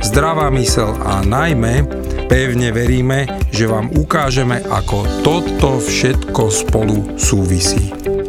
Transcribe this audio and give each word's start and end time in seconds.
zdravá 0.00 0.50
mysel 0.50 0.96
a 1.04 1.24
najmä 1.24 1.84
Pevne 2.30 2.70
veríme, 2.70 3.26
že 3.50 3.66
vám 3.66 3.90
ukážeme, 3.90 4.62
ako 4.62 5.02
toto 5.26 5.82
všetko 5.82 6.46
spolu 6.46 7.18
súvisí. 7.18 7.90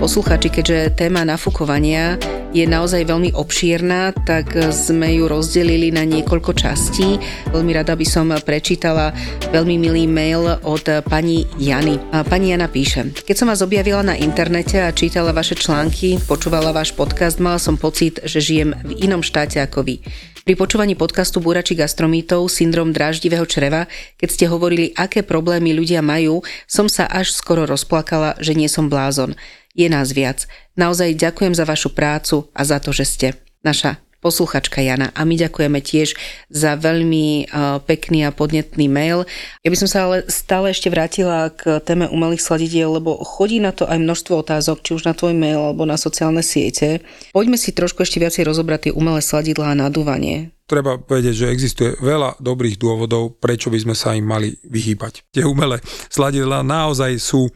Naši 0.00 0.16
posluchači, 0.16 0.48
keďže 0.48 0.96
téma 0.96 1.28
nafúkovania 1.28 2.16
je 2.56 2.64
naozaj 2.64 3.04
veľmi 3.04 3.36
obšírna, 3.36 4.16
tak 4.24 4.56
sme 4.72 5.20
ju 5.20 5.28
rozdelili 5.28 5.92
na 5.92 6.08
niekoľko 6.08 6.56
častí. 6.56 7.20
Veľmi 7.52 7.76
rada 7.76 7.92
by 7.92 8.06
som 8.08 8.32
prečítala 8.40 9.12
veľmi 9.52 9.76
milý 9.76 10.08
mail 10.08 10.56
od 10.64 11.04
pani 11.04 11.44
Jany. 11.60 12.00
Pani 12.32 12.56
Jana 12.56 12.72
píše, 12.72 13.12
keď 13.12 13.36
som 13.36 13.52
vás 13.52 13.60
objavila 13.60 14.00
na 14.00 14.16
internete 14.16 14.80
a 14.80 14.88
čítala 14.88 15.36
vaše 15.36 15.52
články, 15.52 16.16
počúvala 16.24 16.72
váš 16.72 16.96
podcast, 16.96 17.36
mala 17.36 17.60
som 17.60 17.76
pocit, 17.76 18.24
že 18.24 18.40
žijem 18.40 18.72
v 18.80 19.04
inom 19.04 19.20
štáte 19.20 19.60
ako 19.60 19.84
vy. 19.84 20.00
Pri 20.40 20.56
počúvaní 20.56 20.96
podcastu 20.96 21.44
Búrači 21.44 21.76
gastromítov 21.76 22.48
Syndrom 22.48 22.96
dráždivého 22.96 23.44
čreva, 23.44 23.84
keď 24.16 24.28
ste 24.32 24.44
hovorili, 24.48 24.96
aké 24.96 25.20
problémy 25.20 25.76
ľudia 25.76 26.00
majú, 26.00 26.40
som 26.64 26.88
sa 26.88 27.04
až 27.04 27.36
skoro 27.36 27.68
rozplakala, 27.68 28.40
že 28.40 28.56
nie 28.56 28.64
som 28.64 28.88
blázon. 28.88 29.36
Je 29.74 29.86
nás 29.86 30.10
viac. 30.10 30.50
Naozaj 30.74 31.18
ďakujem 31.18 31.54
za 31.54 31.62
vašu 31.62 31.94
prácu 31.94 32.50
a 32.54 32.62
za 32.66 32.82
to, 32.82 32.90
že 32.90 33.04
ste 33.06 33.28
naša 33.62 34.02
posluchačka 34.20 34.84
Jana 34.84 35.08
a 35.16 35.24
my 35.24 35.34
ďakujeme 35.34 35.80
tiež 35.80 36.12
za 36.52 36.76
veľmi 36.76 37.48
uh, 37.48 37.80
pekný 37.80 38.28
a 38.28 38.30
podnetný 38.30 38.86
mail. 38.86 39.24
Ja 39.64 39.72
by 39.72 39.78
som 39.80 39.88
sa 39.88 39.98
ale 40.06 40.28
stále 40.28 40.76
ešte 40.76 40.92
vrátila 40.92 41.48
k 41.48 41.80
téme 41.80 42.06
umelých 42.06 42.44
sladidiel, 42.44 43.00
lebo 43.00 43.16
chodí 43.24 43.58
na 43.58 43.72
to 43.72 43.88
aj 43.88 43.96
množstvo 43.96 44.44
otázok, 44.44 44.84
či 44.84 44.90
už 45.00 45.08
na 45.08 45.16
tvoj 45.16 45.32
mail 45.32 45.72
alebo 45.72 45.88
na 45.88 45.96
sociálne 45.96 46.44
siete. 46.44 47.00
Poďme 47.32 47.56
si 47.56 47.72
trošku 47.72 48.04
ešte 48.04 48.20
viacej 48.20 48.44
rozobrať 48.44 48.88
tie 48.88 48.92
umelé 48.92 49.24
sladidlá 49.24 49.72
a 49.72 49.80
nadúvanie 49.88 50.52
treba 50.70 51.02
povedať, 51.02 51.34
že 51.34 51.50
existuje 51.50 51.98
veľa 51.98 52.38
dobrých 52.38 52.78
dôvodov, 52.78 53.42
prečo 53.42 53.74
by 53.74 53.82
sme 53.82 53.94
sa 53.98 54.14
im 54.14 54.22
mali 54.22 54.54
vyhýbať. 54.62 55.26
Tie 55.34 55.42
umelé 55.42 55.82
sladidlá 56.06 56.62
naozaj 56.62 57.18
sú 57.18 57.50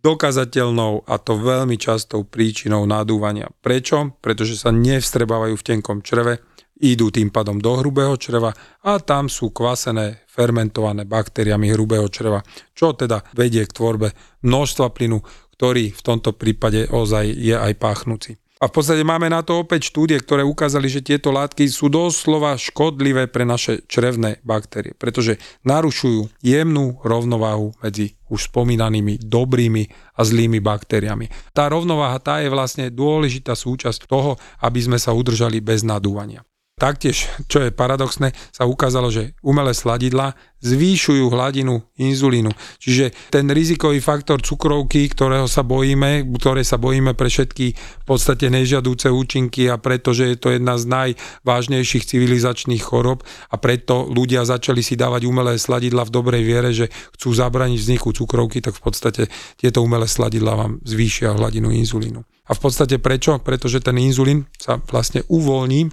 dokazateľnou 0.00 1.04
a 1.04 1.14
to 1.20 1.36
veľmi 1.36 1.76
častou 1.76 2.24
príčinou 2.24 2.88
nadúvania. 2.88 3.52
Prečo? 3.60 4.16
Pretože 4.18 4.56
sa 4.56 4.72
nevstrebávajú 4.72 5.54
v 5.56 5.66
tenkom 5.66 6.00
čreve, 6.00 6.40
idú 6.80 7.12
tým 7.12 7.28
pádom 7.28 7.60
do 7.60 7.76
hrubého 7.76 8.16
čreva 8.16 8.56
a 8.80 8.96
tam 9.04 9.28
sú 9.28 9.52
kvasené, 9.52 10.24
fermentované 10.24 11.04
baktériami 11.04 11.68
hrubého 11.76 12.08
čreva, 12.08 12.40
čo 12.72 12.96
teda 12.96 13.20
vedie 13.36 13.60
k 13.68 13.76
tvorbe 13.76 14.16
množstva 14.40 14.88
plynu, 14.88 15.20
ktorý 15.60 15.92
v 15.92 16.00
tomto 16.00 16.32
prípade 16.32 16.88
ozaj 16.88 17.36
je 17.36 17.52
aj 17.52 17.72
páchnúci. 17.76 18.39
A 18.60 18.68
v 18.68 18.76
podstate 18.76 19.00
máme 19.00 19.32
na 19.32 19.40
to 19.40 19.64
opäť 19.64 19.88
štúdie, 19.88 20.20
ktoré 20.20 20.44
ukázali, 20.44 20.84
že 20.92 21.00
tieto 21.00 21.32
látky 21.32 21.64
sú 21.64 21.88
doslova 21.88 22.60
škodlivé 22.60 23.24
pre 23.24 23.48
naše 23.48 23.80
črevné 23.88 24.36
baktérie, 24.44 24.92
pretože 24.92 25.40
narušujú 25.64 26.28
jemnú 26.44 27.00
rovnováhu 27.00 27.72
medzi 27.80 28.20
už 28.28 28.52
spomínanými 28.52 29.24
dobrými 29.24 29.88
a 30.12 30.20
zlými 30.28 30.60
baktériami. 30.60 31.32
Tá 31.56 31.72
rovnováha 31.72 32.20
tá 32.20 32.44
je 32.44 32.52
vlastne 32.52 32.92
dôležitá 32.92 33.56
súčasť 33.56 34.04
toho, 34.04 34.36
aby 34.60 34.80
sme 34.84 35.00
sa 35.00 35.16
udržali 35.16 35.64
bez 35.64 35.80
nadúvania. 35.80 36.44
Taktiež, 36.80 37.28
čo 37.44 37.60
je 37.60 37.68
paradoxné, 37.68 38.32
sa 38.56 38.64
ukázalo, 38.64 39.12
že 39.12 39.36
umelé 39.44 39.76
sladidla 39.76 40.32
zvýšujú 40.64 41.28
hladinu 41.28 41.84
inzulínu. 42.00 42.48
Čiže 42.80 43.12
ten 43.28 43.52
rizikový 43.52 44.00
faktor 44.00 44.40
cukrovky, 44.40 45.12
ktorého 45.12 45.44
sa 45.44 45.60
bojíme, 45.60 46.24
ktoré 46.40 46.64
sa 46.64 46.80
bojíme 46.80 47.12
pre 47.12 47.28
všetky 47.28 47.76
v 47.76 48.04
podstate 48.08 48.48
nežiadúce 48.48 49.12
účinky 49.12 49.68
a 49.68 49.76
pretože 49.76 50.24
je 50.32 50.36
to 50.40 50.56
jedna 50.56 50.80
z 50.80 50.88
najvážnejších 50.88 52.08
civilizačných 52.16 52.80
chorob 52.80 53.28
a 53.52 53.60
preto 53.60 54.08
ľudia 54.08 54.48
začali 54.48 54.80
si 54.80 54.96
dávať 54.96 55.28
umelé 55.28 55.60
sladidla 55.60 56.08
v 56.08 56.14
dobrej 56.16 56.42
viere, 56.48 56.72
že 56.72 56.88
chcú 57.12 57.36
zabraniť 57.36 57.76
vzniku 57.76 58.16
cukrovky, 58.16 58.64
tak 58.64 58.72
v 58.72 58.82
podstate 58.88 59.22
tieto 59.60 59.84
umelé 59.84 60.08
sladidla 60.08 60.56
vám 60.56 60.72
zvýšia 60.80 61.36
hladinu 61.36 61.76
inzulínu. 61.76 62.24
A 62.48 62.56
v 62.56 62.60
podstate 62.60 62.96
prečo? 62.96 63.36
Pretože 63.36 63.84
ten 63.84 64.00
inzulín 64.00 64.48
sa 64.56 64.80
vlastne 64.80 65.28
uvoľní 65.28 65.92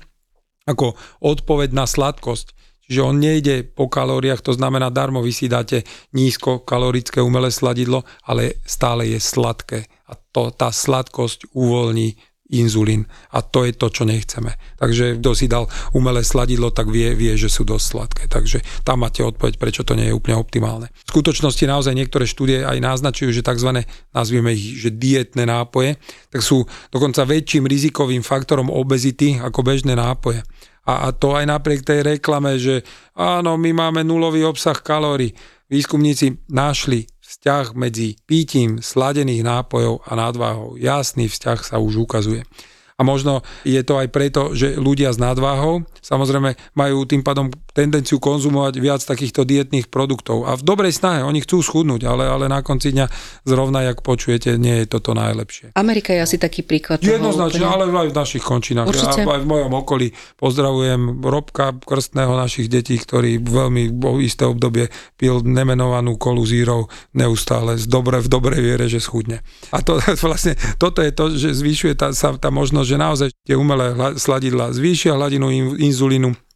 ako 0.67 0.93
odpoveď 1.23 1.71
na 1.71 1.87
sladkosť. 1.87 2.53
Čiže 2.87 3.01
on 3.03 3.19
nejde 3.19 3.67
po 3.67 3.91
kalóriách, 3.91 4.39
to 4.39 4.55
znamená 4.55 4.87
darmo 4.87 5.19
vy 5.19 5.35
si 5.35 5.51
dáte 5.51 5.83
nízko 6.15 6.63
kalorické 6.63 7.19
umelé 7.19 7.51
sladidlo, 7.51 8.07
ale 8.23 8.63
stále 8.63 9.11
je 9.11 9.19
sladké. 9.19 9.91
A 10.07 10.15
to, 10.15 10.55
tá 10.55 10.71
sladkosť 10.71 11.51
uvoľní 11.51 12.15
inzulín 12.51 13.03
a 13.35 13.43
to 13.43 13.67
je 13.67 13.75
to, 13.75 13.87
čo 13.91 14.03
nechceme. 14.07 14.55
Takže 14.79 15.19
kto 15.19 15.31
si 15.35 15.51
dal 15.51 15.67
umelé 15.91 16.23
sladidlo, 16.23 16.71
tak 16.71 16.87
vie, 16.87 17.11
vie, 17.11 17.35
že 17.35 17.51
sú 17.51 17.67
dosť 17.67 17.85
sladké. 17.85 18.23
Takže 18.31 18.63
tam 18.87 19.03
máte 19.03 19.23
odpoveď, 19.23 19.59
prečo 19.59 19.83
to 19.83 19.95
nie 19.99 20.11
je 20.11 20.15
úplne 20.15 20.39
optimálne. 20.39 20.87
V 21.07 21.19
skutočnosti 21.19 21.63
naozaj 21.67 21.93
niektoré 21.95 22.23
štúdie 22.23 22.63
aj 22.63 22.79
naznačujú, 22.79 23.35
že 23.35 23.43
tzv. 23.43 23.83
nazvieme 24.15 24.55
ich, 24.55 24.79
že 24.79 24.95
dietné 24.95 25.43
nápoje, 25.43 25.99
tak 26.31 26.39
sú 26.39 26.63
dokonca 26.91 27.27
väčším 27.27 27.67
rizikovým 27.67 28.23
faktorom 28.23 28.71
obezity 28.71 29.39
ako 29.43 29.59
bežné 29.63 29.95
nápoje. 29.99 30.43
A, 30.87 31.11
a 31.11 31.15
to 31.15 31.35
aj 31.35 31.43
napriek 31.43 31.83
tej 31.83 31.99
reklame, 32.15 32.55
že 32.55 32.87
áno, 33.19 33.59
my 33.59 33.75
máme 33.75 34.07
nulový 34.07 34.47
obsah 34.47 34.79
kalórií. 34.79 35.35
Výskumníci 35.67 36.47
našli 36.47 37.03
vzťah 37.37 37.77
medzi 37.77 38.17
pítím 38.25 38.81
sladených 38.81 39.45
nápojov 39.45 40.01
a 40.09 40.11
nadváhou. 40.17 40.73
Jasný 40.81 41.29
vzťah 41.29 41.59
sa 41.61 41.77
už 41.77 42.09
ukazuje 42.09 42.41
a 42.97 43.01
možno 43.05 43.45
je 43.61 43.77
to 43.85 44.01
aj 44.01 44.09
preto, 44.09 44.57
že 44.57 44.73
ľudia 44.73 45.13
s 45.13 45.21
nadváhou 45.21 45.85
samozrejme 46.01 46.57
majú 46.73 47.05
tým 47.05 47.21
pádom 47.21 47.53
tendenciu 47.77 48.17
konzumovať 48.17 48.81
viac 48.81 49.05
takýchto 49.05 49.45
dietných 49.45 49.93
produktov. 49.93 50.49
A 50.49 50.57
v 50.57 50.65
dobrej 50.65 50.97
snahe, 50.97 51.21
oni 51.21 51.45
chcú 51.45 51.61
schudnúť, 51.61 52.09
ale, 52.09 52.25
ale 52.25 52.49
na 52.49 52.65
konci 52.65 52.89
dňa 52.89 53.05
zrovna, 53.45 53.85
jak 53.85 54.01
počujete, 54.01 54.57
nie 54.57 54.81
je 54.81 54.85
toto 54.89 55.13
najlepšie. 55.13 55.77
Amerika 55.77 56.09
je 56.09 56.25
asi 56.25 56.41
taký 56.41 56.65
príklad. 56.65 57.05
Jednoznačne, 57.05 57.61
ale 57.69 57.85
aj 57.85 58.09
v 58.09 58.17
našich 58.17 58.41
končinách. 58.41 58.89
Určite. 58.89 59.29
Aj 59.29 59.37
v 59.37 59.45
mojom 59.45 59.71
okolí 59.77 60.09
pozdravujem 60.41 61.21
Robka, 61.21 61.77
krstného 61.77 62.33
našich 62.33 62.65
detí, 62.65 62.97
ktorý 62.97 63.37
veľmi 63.37 63.93
v 63.93 64.25
isté 64.25 64.49
obdobie 64.49 64.89
pil 65.13 65.45
nemenovanú 65.45 66.17
kolu 66.17 66.41
zírov 66.41 66.89
neustále 67.13 67.77
z 67.77 67.85
dobre, 67.85 68.17
v 68.23 68.29
dobrej 68.31 68.61
viere, 68.63 68.85
že 68.89 68.97
schudne. 68.97 69.45
A 69.69 69.85
to 69.85 70.01
vlastne, 70.25 70.57
toto 70.81 71.05
je 71.05 71.11
to, 71.13 71.29
že 71.37 71.53
zvyšuje 71.53 71.93
tá, 71.93 72.09
sa 72.15 72.33
tá 72.33 72.49
možnosť 72.49 72.87
že 72.87 72.97
naozaj 72.97 73.29
tie 73.43 73.53
umelé 73.59 73.93
sladidla 74.15 74.71
zvýšia 74.71 75.13
hladinu 75.13 75.51
inzulínu, 75.77 76.46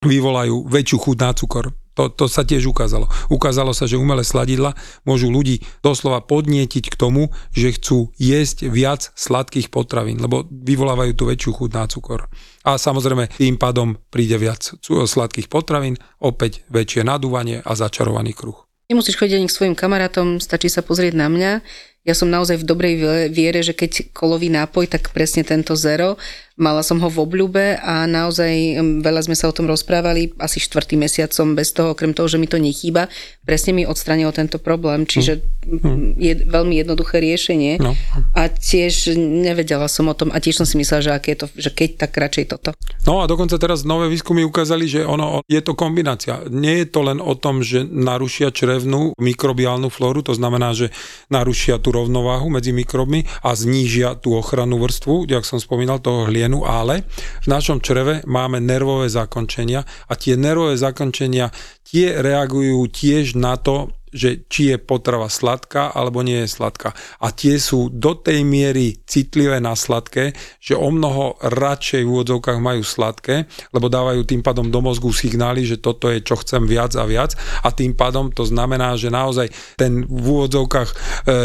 vyvolajú 0.00 0.64
väčšiu 0.64 0.96
chuť 0.96 1.16
na 1.20 1.30
cukor. 1.36 1.76
To, 1.98 2.08
to 2.08 2.24
sa 2.30 2.46
tiež 2.46 2.64
ukázalo. 2.72 3.12
Ukázalo 3.28 3.76
sa, 3.76 3.84
že 3.84 4.00
umelé 4.00 4.24
sladidla 4.24 4.72
môžu 5.04 5.28
ľudí 5.28 5.60
doslova 5.84 6.24
podnietiť 6.24 6.88
k 6.88 6.96
tomu, 6.96 7.28
že 7.52 7.76
chcú 7.76 8.08
jesť 8.16 8.72
viac 8.72 9.12
sladkých 9.12 9.68
potravín, 9.68 10.16
lebo 10.16 10.48
vyvolávajú 10.48 11.12
tú 11.12 11.28
väčšiu 11.28 11.52
chuť 11.52 11.70
na 11.76 11.84
cukor. 11.84 12.32
A 12.64 12.80
samozrejme 12.80 13.28
tým 13.36 13.60
pádom 13.60 14.00
príde 14.08 14.40
viac 14.40 14.72
sladkých 14.80 15.52
potravín, 15.52 16.00
opäť 16.16 16.64
väčšie 16.72 17.04
nadúvanie 17.04 17.60
a 17.60 17.76
začarovaný 17.76 18.32
kruh. 18.32 18.56
Nemusíš 18.88 19.20
chodiť 19.20 19.36
ani 19.36 19.46
k 19.46 19.54
svojim 19.54 19.76
kamarátom, 19.76 20.42
stačí 20.42 20.66
sa 20.66 20.82
pozrieť 20.82 21.14
na 21.14 21.30
mňa 21.30 21.52
ja 22.00 22.16
som 22.16 22.32
naozaj 22.32 22.64
v 22.64 22.68
dobrej 22.68 22.94
viere, 23.28 23.60
že 23.60 23.76
keď 23.76 24.16
kolový 24.16 24.48
nápoj, 24.48 24.88
tak 24.88 25.12
presne 25.12 25.44
tento 25.44 25.76
zero. 25.76 26.16
Mala 26.60 26.84
som 26.84 27.00
ho 27.00 27.08
v 27.08 27.24
obľúbe 27.24 27.80
a 27.80 28.04
naozaj 28.04 28.76
veľa 29.00 29.24
sme 29.24 29.32
sa 29.32 29.48
o 29.48 29.56
tom 29.56 29.64
rozprávali, 29.64 30.36
asi 30.36 30.60
štvrtý 30.60 31.00
mesiac 31.00 31.32
som 31.32 31.56
bez 31.56 31.72
toho, 31.72 31.96
okrem 31.96 32.12
toho, 32.12 32.28
že 32.28 32.36
mi 32.36 32.44
to 32.44 32.60
nechýba, 32.60 33.08
presne 33.48 33.72
mi 33.72 33.88
odstranilo 33.88 34.28
tento 34.28 34.60
problém, 34.60 35.08
čiže 35.08 35.40
mm. 35.64 36.20
je 36.20 36.32
veľmi 36.44 36.76
jednoduché 36.84 37.16
riešenie 37.24 37.80
no. 37.80 37.96
a 38.36 38.52
tiež 38.52 39.16
nevedela 39.16 39.88
som 39.88 40.12
o 40.12 40.14
tom 40.16 40.28
a 40.28 40.36
tiež 40.36 40.60
som 40.60 40.68
si 40.68 40.76
myslela, 40.76 41.00
že, 41.00 41.12
aké 41.16 41.32
je 41.32 41.38
to, 41.40 41.46
že 41.56 41.70
keď, 41.72 41.90
tak 41.96 42.12
radšej 42.12 42.44
toto. 42.52 42.76
No 43.08 43.24
a 43.24 43.28
dokonca 43.28 43.56
teraz 43.56 43.88
nové 43.88 44.12
výskumy 44.12 44.44
ukázali, 44.44 44.84
že 44.84 45.00
ono 45.00 45.40
je 45.48 45.64
to 45.64 45.72
kombinácia. 45.72 46.44
Nie 46.52 46.84
je 46.84 46.92
to 46.92 47.08
len 47.08 47.24
o 47.24 47.32
tom, 47.40 47.64
že 47.64 47.88
narušia 47.88 48.52
črevnú 48.52 49.16
mikrobiálnu 49.16 49.88
flóru, 49.88 50.20
to 50.20 50.36
znamená, 50.36 50.76
že 50.76 50.92
narušia 51.32 51.80
tú 51.80 51.89
rovnováhu 51.90 52.48
medzi 52.50 52.70
mikrobmi 52.72 53.26
a 53.44 53.54
znížia 53.54 54.16
tú 54.18 54.34
ochrannú 54.38 54.80
vrstvu, 54.80 55.28
jak 55.28 55.44
som 55.46 55.58
spomínal, 55.60 56.02
toho 56.02 56.26
hlienu, 56.30 56.64
ale 56.64 57.04
v 57.44 57.46
našom 57.50 57.82
čreve 57.84 58.24
máme 58.24 58.62
nervové 58.62 59.10
zakončenia 59.12 59.84
a 60.08 60.12
tie 60.16 60.38
nervové 60.38 60.78
zakončenia 60.78 61.52
tie 61.84 62.22
reagujú 62.22 62.86
tiež 62.88 63.34
na 63.36 63.58
to, 63.58 63.90
že 64.10 64.46
či 64.50 64.74
je 64.74 64.76
potrava 64.76 65.30
sladká 65.30 65.94
alebo 65.94 66.20
nie 66.20 66.42
je 66.44 66.50
sladká. 66.50 66.92
A 67.22 67.30
tie 67.30 67.56
sú 67.56 67.90
do 67.90 68.18
tej 68.18 68.42
miery 68.42 69.00
citlivé 69.06 69.62
na 69.62 69.78
sladké, 69.78 70.34
že 70.58 70.74
o 70.74 70.90
mnoho 70.90 71.38
radšej 71.40 72.02
v 72.02 72.10
úvodzovkách 72.10 72.58
majú 72.58 72.82
sladké, 72.82 73.46
lebo 73.70 73.86
dávajú 73.86 74.26
tým 74.26 74.42
pádom 74.42 74.68
do 74.68 74.80
mozgu 74.82 75.14
signály, 75.14 75.62
že 75.64 75.78
toto 75.78 76.10
je 76.10 76.20
čo 76.20 76.38
chcem 76.42 76.66
viac 76.66 76.94
a 76.98 77.06
viac 77.06 77.34
a 77.62 77.68
tým 77.70 77.94
pádom 77.94 78.34
to 78.34 78.42
znamená, 78.46 78.98
že 78.98 79.12
naozaj 79.12 79.50
ten 79.78 80.04
v 80.04 80.26
úvodzovkách 80.26 80.90
e, 80.90 80.96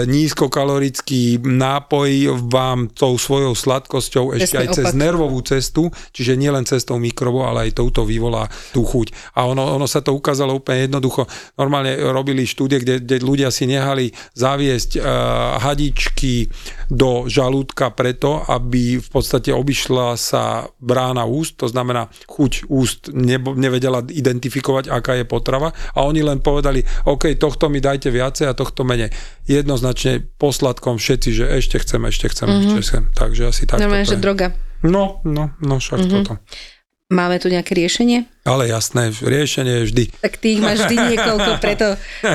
nízkokalorický 0.10 1.46
nápoj 1.46 2.42
vám 2.50 2.90
tou 2.92 3.16
svojou 3.16 3.54
sladkosťou 3.54 4.34
ešte 4.38 4.58
aj 4.58 4.68
cez 4.82 4.88
nervovú 4.98 5.42
cestu, 5.46 5.94
čiže 6.12 6.40
nielen 6.40 6.66
cestou 6.66 6.98
mikrobov, 6.98 7.46
ale 7.46 7.70
aj 7.70 7.78
touto 7.78 8.08
vyvolá 8.08 8.50
tú 8.74 8.82
chuť. 8.82 9.38
A 9.38 9.46
ono, 9.46 9.76
ono 9.76 9.86
sa 9.86 10.02
to 10.02 10.16
ukázalo 10.16 10.58
úplne 10.58 10.88
jednoducho. 10.90 11.28
Normálne 11.60 11.98
robili 12.00 12.48
štúdie, 12.56 12.80
kde, 12.80 13.04
kde 13.04 13.16
ľudia 13.19 13.52
si 13.52 13.68
nehali 13.68 14.16
zaviesť 14.31 14.96
uh, 14.96 15.04
hadičky 15.60 16.48
do 16.88 17.28
žalúdka 17.28 17.92
preto, 17.92 18.48
aby 18.48 19.04
v 19.04 19.10
podstate 19.12 19.52
obišla 19.52 20.16
sa 20.16 20.72
brána 20.80 21.28
úst, 21.28 21.60
to 21.60 21.68
znamená 21.68 22.07
chuť 22.31 22.72
úst 22.72 23.12
nebo, 23.12 23.52
nevedela 23.52 24.00
identifikovať, 24.07 24.88
aká 24.88 25.19
je 25.19 25.28
potrava 25.28 25.75
a 25.92 26.07
oni 26.07 26.24
len 26.24 26.40
povedali, 26.40 26.80
OK, 27.04 27.36
tohto 27.36 27.68
mi 27.68 27.84
dajte 27.84 28.07
viacej 28.07 28.48
a 28.48 28.56
tohto 28.56 28.88
menej. 28.88 29.12
Jednoznačne 29.44 30.24
posladkom 30.40 30.96
všetci, 30.96 31.30
že 31.36 31.46
ešte 31.60 31.84
chcem, 31.84 32.02
ešte 32.07 32.31
chcem, 32.31 32.48
mm-hmm. 32.48 32.63
ešte 32.72 32.81
chcem. 32.88 33.04
Takže 33.12 33.42
asi 33.52 33.63
tak. 33.68 33.84
Normálne, 33.84 34.07
že 34.07 34.16
droga. 34.16 34.56
No, 34.86 35.19
no, 35.28 35.52
no 35.60 35.75
však 35.81 36.00
mm-hmm. 36.00 36.13
toto. 36.24 36.34
Máme 37.06 37.38
tu 37.38 37.54
nejaké 37.54 37.78
riešenie? 37.78 38.25
Ale 38.50 38.66
jasné, 38.66 39.13
riešenie 39.13 39.74
je 39.78 39.84
vždy. 39.86 40.04
Tak 40.25 40.42
ty 40.42 40.57
ich 40.57 40.62
máš 40.62 40.90
vždy 40.90 41.13
niekoľko, 41.13 41.52
preto, 41.66 41.88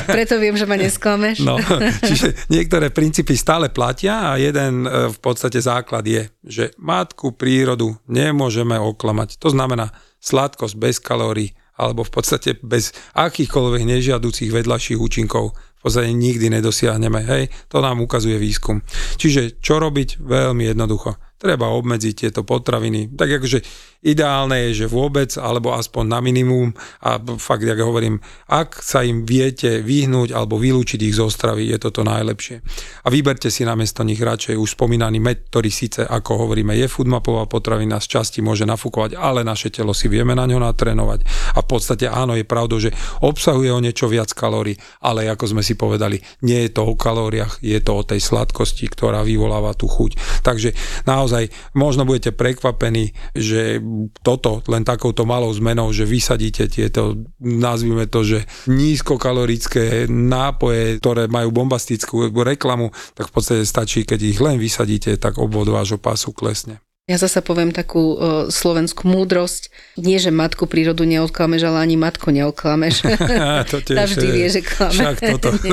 preto 0.06 0.38
viem, 0.38 0.54
že 0.54 0.62
ma 0.62 0.78
nesklameš. 0.78 1.42
No, 1.42 1.58
čiže 2.06 2.46
niektoré 2.46 2.94
princípy 2.94 3.34
stále 3.34 3.74
platia 3.74 4.30
a 4.30 4.38
jeden 4.38 4.86
e, 4.86 5.10
v 5.10 5.18
podstate 5.18 5.58
základ 5.58 6.06
je, 6.06 6.22
že 6.46 6.64
matku 6.78 7.34
prírodu 7.34 7.98
nemôžeme 8.06 8.78
oklamať. 8.78 9.42
To 9.42 9.50
znamená 9.50 9.90
sladkosť 10.22 10.78
bez 10.78 11.02
kalórií 11.02 11.50
alebo 11.74 12.06
v 12.06 12.12
podstate 12.14 12.54
bez 12.62 12.94
akýchkoľvek 13.18 13.82
nežiaducich 13.90 14.54
vedľajších 14.54 15.02
účinkov 15.02 15.50
v 15.80 15.88
podstate 15.88 16.12
nikdy 16.12 16.52
nedosiahneme. 16.52 17.24
Hej, 17.24 17.48
to 17.72 17.80
nám 17.80 18.04
ukazuje 18.04 18.36
výskum. 18.36 18.84
Čiže 19.16 19.64
čo 19.64 19.80
robiť? 19.80 20.20
Veľmi 20.20 20.68
jednoducho 20.68 21.16
treba 21.40 21.72
obmedziť 21.72 22.14
tieto 22.28 22.44
potraviny. 22.44 23.16
Tak 23.16 23.40
akože 23.40 23.58
ideálne 24.04 24.68
je, 24.68 24.84
že 24.84 24.86
vôbec, 24.92 25.32
alebo 25.40 25.72
aspoň 25.72 26.04
na 26.04 26.20
minimum 26.20 26.72
a 27.00 27.16
fakt, 27.40 27.64
jak 27.64 27.80
hovorím, 27.80 28.20
ak 28.48 28.80
sa 28.80 29.00
im 29.04 29.24
viete 29.24 29.80
vyhnúť 29.80 30.36
alebo 30.36 30.60
vylúčiť 30.60 31.00
ich 31.00 31.16
zo 31.16 31.32
stravy, 31.32 31.68
je 31.72 31.78
toto 31.80 32.04
najlepšie. 32.04 32.60
A 33.04 33.08
vyberte 33.08 33.48
si 33.48 33.64
namiesto 33.64 34.04
nich 34.04 34.20
radšej 34.20 34.56
už 34.56 34.76
spomínaný 34.76 35.20
med, 35.20 35.48
ktorý 35.48 35.68
síce, 35.72 36.04
ako 36.04 36.48
hovoríme, 36.48 36.76
je 36.76 36.88
foodmapová 36.88 37.48
potravina, 37.48 38.00
z 38.00 38.20
časti 38.20 38.40
môže 38.44 38.68
nafúkovať, 38.68 39.16
ale 39.16 39.44
naše 39.44 39.72
telo 39.72 39.96
si 39.96 40.08
vieme 40.08 40.32
na 40.36 40.44
ňo 40.44 40.60
natrénovať. 40.60 41.24
A 41.56 41.64
v 41.64 41.66
podstate 41.68 42.08
áno, 42.08 42.36
je 42.36 42.44
pravdou, 42.44 42.80
že 42.80 42.92
obsahuje 43.24 43.72
o 43.72 43.80
niečo 43.80 44.08
viac 44.08 44.32
kalórií, 44.32 44.76
ale 45.04 45.28
ako 45.28 45.56
sme 45.56 45.62
si 45.64 45.76
povedali, 45.76 46.20
nie 46.44 46.68
je 46.68 46.70
to 46.72 46.88
o 46.88 46.96
kalóriách, 46.96 47.60
je 47.60 47.80
to 47.80 47.92
o 48.00 48.02
tej 48.04 48.20
sladkosti, 48.20 48.88
ktorá 48.88 49.20
vyvoláva 49.24 49.76
tú 49.76 49.88
chuť. 49.88 50.42
Takže 50.44 50.72
naozaj 51.04 51.29
naozaj 51.30 51.54
možno 51.78 52.02
budete 52.02 52.34
prekvapení, 52.34 53.14
že 53.38 53.78
toto 54.26 54.66
len 54.66 54.82
takouto 54.82 55.22
malou 55.22 55.54
zmenou, 55.54 55.94
že 55.94 56.02
vysadíte 56.02 56.66
tieto, 56.66 57.14
nazvime 57.38 58.10
to, 58.10 58.26
že 58.26 58.38
nízkokalorické 58.66 60.10
nápoje, 60.10 60.98
ktoré 60.98 61.30
majú 61.30 61.54
bombastickú 61.54 62.34
reklamu, 62.34 62.90
tak 63.14 63.30
v 63.30 63.34
podstate 63.38 63.62
stačí, 63.62 64.02
keď 64.02 64.20
ich 64.26 64.42
len 64.42 64.58
vysadíte, 64.58 65.14
tak 65.22 65.38
obvod 65.38 65.70
vášho 65.70 66.02
pásu 66.02 66.34
klesne. 66.34 66.82
Ja 67.10 67.18
zasa 67.18 67.42
poviem 67.42 67.74
takú 67.74 68.14
uh, 68.14 68.46
slovenskú 68.54 69.10
múdrosť. 69.10 69.74
Nie, 69.98 70.22
že 70.22 70.30
matku 70.30 70.70
prírodu 70.70 71.02
neodklameš, 71.02 71.66
ale 71.66 71.82
ani 71.82 71.98
matku 71.98 72.30
neoklameš. 72.30 73.02
to 73.74 73.82
tiež, 73.82 74.14
vždy 74.14 74.26
vie, 74.30 74.46
že 74.46 74.62
klame. 74.62 74.94
Však 74.94 75.18
toto. 75.18 75.50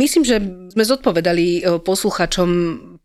Myslím, 0.00 0.24
že 0.24 0.40
sme 0.72 0.84
zodpovedali 0.88 1.76
posluchačom 1.84 2.48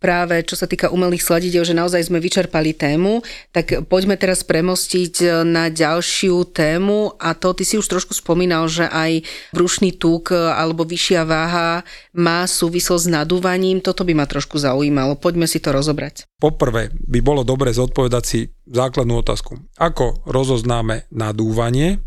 práve 0.02 0.42
čo 0.42 0.58
sa 0.58 0.66
týka 0.66 0.90
umelých 0.90 1.22
sladidel, 1.22 1.62
že 1.62 1.78
naozaj 1.78 2.10
sme 2.10 2.18
vyčerpali 2.18 2.74
tému, 2.74 3.22
tak 3.54 3.86
poďme 3.86 4.18
teraz 4.18 4.42
premostiť 4.42 5.46
na 5.46 5.70
ďalšiu 5.70 6.50
tému 6.50 7.22
a 7.22 7.38
to 7.38 7.54
ty 7.54 7.64
si 7.64 7.78
už 7.78 7.86
trošku 7.86 8.18
spomínal, 8.18 8.66
že 8.66 8.90
aj 8.90 9.22
brušný 9.54 9.94
tuk 9.96 10.34
alebo 10.34 10.82
vyššia 10.84 11.22
váha 11.24 11.86
má 12.18 12.50
súvislosť 12.50 13.06
s 13.06 13.14
nadúvaním. 13.14 13.80
Toto 13.80 14.02
by 14.02 14.18
ma 14.18 14.26
trošku 14.26 14.58
zaujímalo. 14.58 15.16
Poďme 15.16 15.46
si 15.46 15.62
to 15.62 15.70
rozobrať. 15.70 16.26
Poprvé 16.42 16.90
by 16.90 17.20
bolo 17.22 17.46
dobre 17.46 17.70
zodpovedať 17.70 18.24
si 18.26 18.50
základnú 18.66 19.22
otázku. 19.22 19.62
Ako 19.78 20.26
rozoznáme 20.26 21.06
nadúvanie 21.14 22.02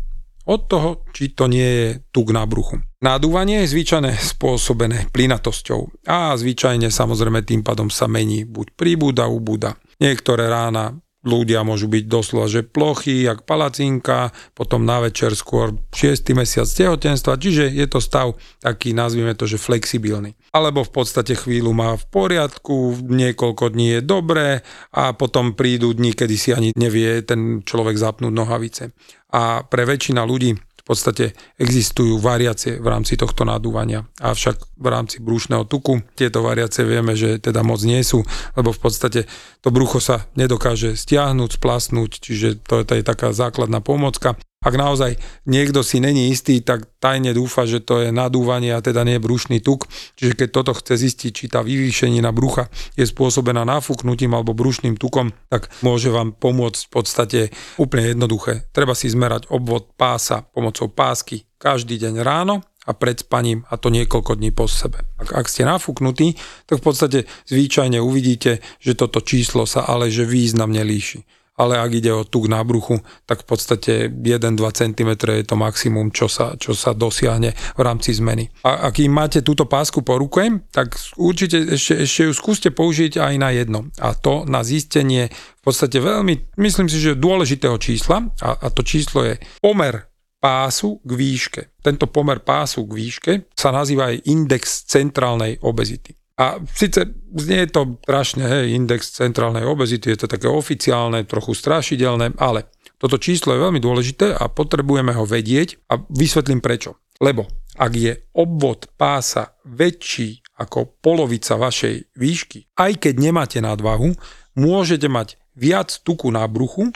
od 0.45 0.61
toho, 0.69 0.89
či 1.13 1.33
to 1.33 1.49
nie 1.49 1.65
je 1.65 1.87
tuk 2.13 2.29
na 2.33 2.45
bruchu. 2.45 2.81
Nádúvanie 3.01 3.65
je 3.65 3.77
zvyčajne 3.77 4.13
spôsobené 4.13 5.09
plynatosťou 5.13 6.09
a 6.09 6.33
zvyčajne 6.33 6.89
samozrejme 6.89 7.45
tým 7.45 7.61
pádom 7.61 7.93
sa 7.93 8.09
mení 8.09 8.45
buď 8.49 8.73
príbúda, 8.73 9.29
ubúda. 9.29 9.77
Niektoré 10.01 10.49
rána 10.49 10.97
ľudia 11.25 11.65
môžu 11.65 11.89
byť 11.89 12.05
doslova, 12.05 12.45
že 12.45 12.61
plochy, 12.61 13.25
jak 13.25 13.43
palacinka, 13.43 14.29
potom 14.53 14.85
na 14.85 15.01
večer 15.01 15.33
skôr 15.33 15.73
6. 15.91 16.37
mesiac 16.37 16.69
tehotenstva, 16.69 17.41
čiže 17.41 17.73
je 17.73 17.85
to 17.89 17.97
stav 17.97 18.37
taký, 18.61 18.93
nazvime 18.93 19.33
to, 19.33 19.49
že 19.49 19.57
flexibilný. 19.57 20.37
Alebo 20.53 20.85
v 20.85 20.93
podstate 20.93 21.33
chvíľu 21.33 21.73
má 21.73 21.97
v 21.97 22.05
poriadku, 22.07 23.01
niekoľko 23.03 23.73
dní 23.73 23.99
je 23.99 24.01
dobré 24.05 24.61
a 24.93 25.11
potom 25.17 25.57
prídu 25.57 25.91
dni, 25.91 26.13
kedy 26.13 26.35
si 26.37 26.49
ani 26.53 26.69
nevie 26.77 27.25
ten 27.25 27.65
človek 27.65 27.97
zapnúť 27.97 28.31
nohavice. 28.31 28.93
A 29.35 29.65
pre 29.67 29.83
väčšina 29.83 30.23
ľudí 30.23 30.55
podstate 30.85 31.33
existujú 31.57 32.21
variácie 32.21 32.77
v 32.77 32.87
rámci 32.87 33.17
tohto 33.17 33.41
nadúvania. 33.41 34.05
Avšak 34.21 34.77
v 34.77 34.87
rámci 34.87 35.17
brúšneho 35.17 35.65
tuku 35.65 36.05
tieto 36.13 36.45
variácie 36.45 36.85
vieme, 36.85 37.17
že 37.17 37.41
teda 37.41 37.65
moc 37.65 37.81
nie 37.81 38.05
sú, 38.05 38.21
lebo 38.53 38.69
v 38.69 38.79
podstate 38.79 39.25
to 39.65 39.73
brucho 39.73 39.97
sa 39.97 40.29
nedokáže 40.37 40.93
stiahnuť, 40.93 41.57
splasnúť, 41.57 42.11
čiže 42.21 42.61
to, 42.61 42.85
to 42.85 42.93
je 43.01 43.03
taká 43.03 43.33
základná 43.33 43.81
pomocka. 43.81 44.37
Ak 44.65 44.73
naozaj 44.73 45.21
niekto 45.45 45.85
si 45.85 46.01
není 46.01 46.33
istý, 46.33 46.57
tak 46.65 46.89
tajne 46.97 47.37
dúfa, 47.37 47.69
že 47.69 47.85
to 47.85 48.01
je 48.01 48.09
nadúvanie 48.09 48.73
a 48.73 48.81
teda 48.81 49.05
nie 49.05 49.21
brušný 49.21 49.61
tuk. 49.61 49.85
Čiže 50.17 50.33
keď 50.33 50.49
toto 50.49 50.73
chce 50.73 50.97
zistiť, 51.05 51.31
či 51.31 51.45
tá 51.45 51.61
vyvýšenina 51.61 52.33
brucha 52.33 52.73
je 52.97 53.05
spôsobená 53.05 53.61
náfuknutím 53.61 54.33
alebo 54.33 54.57
brušným 54.57 54.97
tukom, 54.97 55.37
tak 55.53 55.69
môže 55.85 56.09
vám 56.09 56.33
pomôcť 56.33 56.81
v 56.81 56.89
podstate 56.89 57.39
úplne 57.77 58.17
jednoduché. 58.17 58.65
Treba 58.73 58.97
si 58.97 59.05
zmerať 59.05 59.53
obvod 59.53 59.93
pása 59.93 60.49
pomocou 60.49 60.89
pásky 60.89 61.45
každý 61.61 62.01
deň 62.01 62.25
ráno 62.25 62.65
a 62.89 62.91
pred 62.97 63.21
spaním 63.21 63.69
a 63.69 63.77
to 63.77 63.93
niekoľko 63.93 64.33
dní 64.33 64.49
po 64.49 64.65
sebe. 64.65 65.05
Ak, 65.21 65.29
ak 65.29 65.45
ste 65.45 65.61
nafúknutí, 65.61 66.41
tak 66.65 66.81
v 66.81 66.85
podstate 66.89 67.19
zvyčajne 67.45 68.01
uvidíte, 68.01 68.65
že 68.81 68.97
toto 68.97 69.21
číslo 69.21 69.69
sa 69.69 69.85
ale 69.85 70.09
že 70.09 70.25
významne 70.25 70.81
líši 70.81 71.44
ale 71.55 71.79
ak 71.79 71.91
ide 71.95 72.11
o 72.11 72.27
tuk 72.27 72.51
na 72.51 72.59
bruchu, 72.61 72.99
tak 73.23 73.43
v 73.43 73.47
podstate 73.47 73.93
1-2 74.11 74.59
cm 74.59 75.09
je 75.15 75.45
to 75.47 75.55
maximum, 75.55 76.11
čo 76.11 76.27
sa, 76.27 76.59
čo 76.59 76.75
sa 76.75 76.91
dosiahne 76.91 77.55
v 77.55 77.81
rámci 77.81 78.11
zmeny. 78.15 78.51
A 78.67 78.91
ak 78.91 78.99
máte 79.07 79.39
túto 79.39 79.63
pásku 79.63 80.03
po 80.03 80.19
ruke, 80.19 80.67
tak 80.75 80.99
určite 81.15 81.63
ešte, 81.75 82.03
ešte 82.03 82.21
ju 82.27 82.33
skúste 82.35 82.69
použiť 82.75 83.17
aj 83.19 83.33
na 83.39 83.49
jedno. 83.55 83.87
A 84.03 84.11
to 84.11 84.43
na 84.47 84.61
zistenie 84.67 85.31
v 85.31 85.61
podstate 85.63 85.97
veľmi, 85.97 86.59
myslím 86.61 86.91
si, 86.91 87.01
že 87.01 87.17
dôležitého 87.17 87.79
čísla 87.81 88.29
a, 88.43 88.49
a 88.53 88.67
to 88.69 88.85
číslo 88.85 89.25
je 89.25 89.39
pomer 89.63 90.11
pásu 90.45 91.01
k 91.01 91.11
výške. 91.17 91.61
Tento 91.81 92.05
pomer 92.05 92.43
pásu 92.45 92.85
k 92.85 92.91
výške 92.93 93.31
sa 93.57 93.73
nazýva 93.73 94.13
aj 94.13 94.29
index 94.29 94.85
centrálnej 94.85 95.57
obezity. 95.65 96.13
A 96.35 96.59
síce 96.67 97.15
znie 97.31 97.63
to 97.71 97.95
strašne, 98.03 98.43
hej, 98.43 98.75
index 98.75 99.15
centrálnej 99.15 99.63
obezity, 99.63 100.11
je 100.11 100.27
to 100.27 100.27
také 100.27 100.51
oficiálne, 100.51 101.23
trochu 101.23 101.55
strašidelné, 101.55 102.35
ale 102.35 102.67
toto 102.99 103.15
číslo 103.15 103.55
je 103.55 103.63
veľmi 103.63 103.79
dôležité 103.79 104.35
a 104.35 104.51
potrebujeme 104.51 105.15
ho 105.15 105.23
vedieť 105.23 105.79
a 105.87 105.99
vysvetlím 106.11 106.59
prečo. 106.59 106.99
Lebo 107.23 107.47
ak 107.79 107.91
je 107.95 108.13
obvod 108.35 108.91
pása 108.99 109.55
väčší 109.63 110.43
ako 110.59 110.99
polovica 110.99 111.55
vašej 111.55 112.15
výšky, 112.19 112.75
aj 112.75 113.07
keď 113.07 113.13
nemáte 113.15 113.59
nadvahu, 113.63 114.11
môžete 114.59 115.07
mať 115.07 115.39
viac 115.55 115.87
tuku 116.03 116.27
na 116.35 116.43
bruchu 116.51 116.91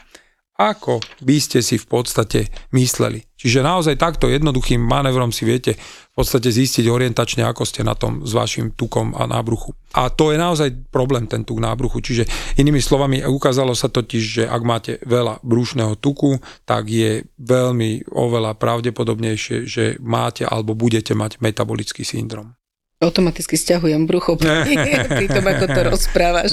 ako 0.60 1.00
by 1.24 1.40
ste 1.40 1.64
si 1.64 1.80
v 1.80 1.88
podstate 1.88 2.52
mysleli. 2.76 3.24
Čiže 3.40 3.64
naozaj 3.64 3.96
takto 3.96 4.28
jednoduchým 4.28 4.84
manévrom 4.84 5.32
si 5.32 5.48
viete 5.48 5.80
podstate 6.20 6.52
zistiť 6.52 6.92
orientačne, 6.92 7.48
ako 7.48 7.64
ste 7.64 7.88
na 7.88 7.96
tom 7.96 8.28
s 8.28 8.36
vašim 8.36 8.76
tukom 8.76 9.16
a 9.16 9.24
nábruchu. 9.24 9.72
A 9.96 10.12
to 10.12 10.36
je 10.36 10.38
naozaj 10.38 10.92
problém, 10.92 11.26
ten 11.32 11.48
tuk 11.48 11.64
nábruchu. 11.64 12.04
Čiže 12.04 12.28
inými 12.60 12.84
slovami, 12.84 13.24
ukázalo 13.24 13.72
sa 13.72 13.88
totiž, 13.88 14.24
že 14.24 14.44
ak 14.44 14.62
máte 14.68 14.92
veľa 15.08 15.40
brušného 15.42 15.96
tuku, 15.98 16.44
tak 16.68 16.92
je 16.92 17.24
veľmi 17.40 18.12
oveľa 18.12 18.60
pravdepodobnejšie, 18.60 19.64
že 19.64 19.96
máte 20.04 20.44
alebo 20.44 20.76
budete 20.76 21.16
mať 21.16 21.40
metabolický 21.40 22.04
syndrom. 22.04 22.60
Automaticky 23.00 23.56
stiahujem 23.56 24.04
brucho 24.04 24.36
pri 25.16 25.28
tom, 25.32 25.48
ako 25.48 25.66
to 25.72 25.82
rozprávaš. 25.88 26.52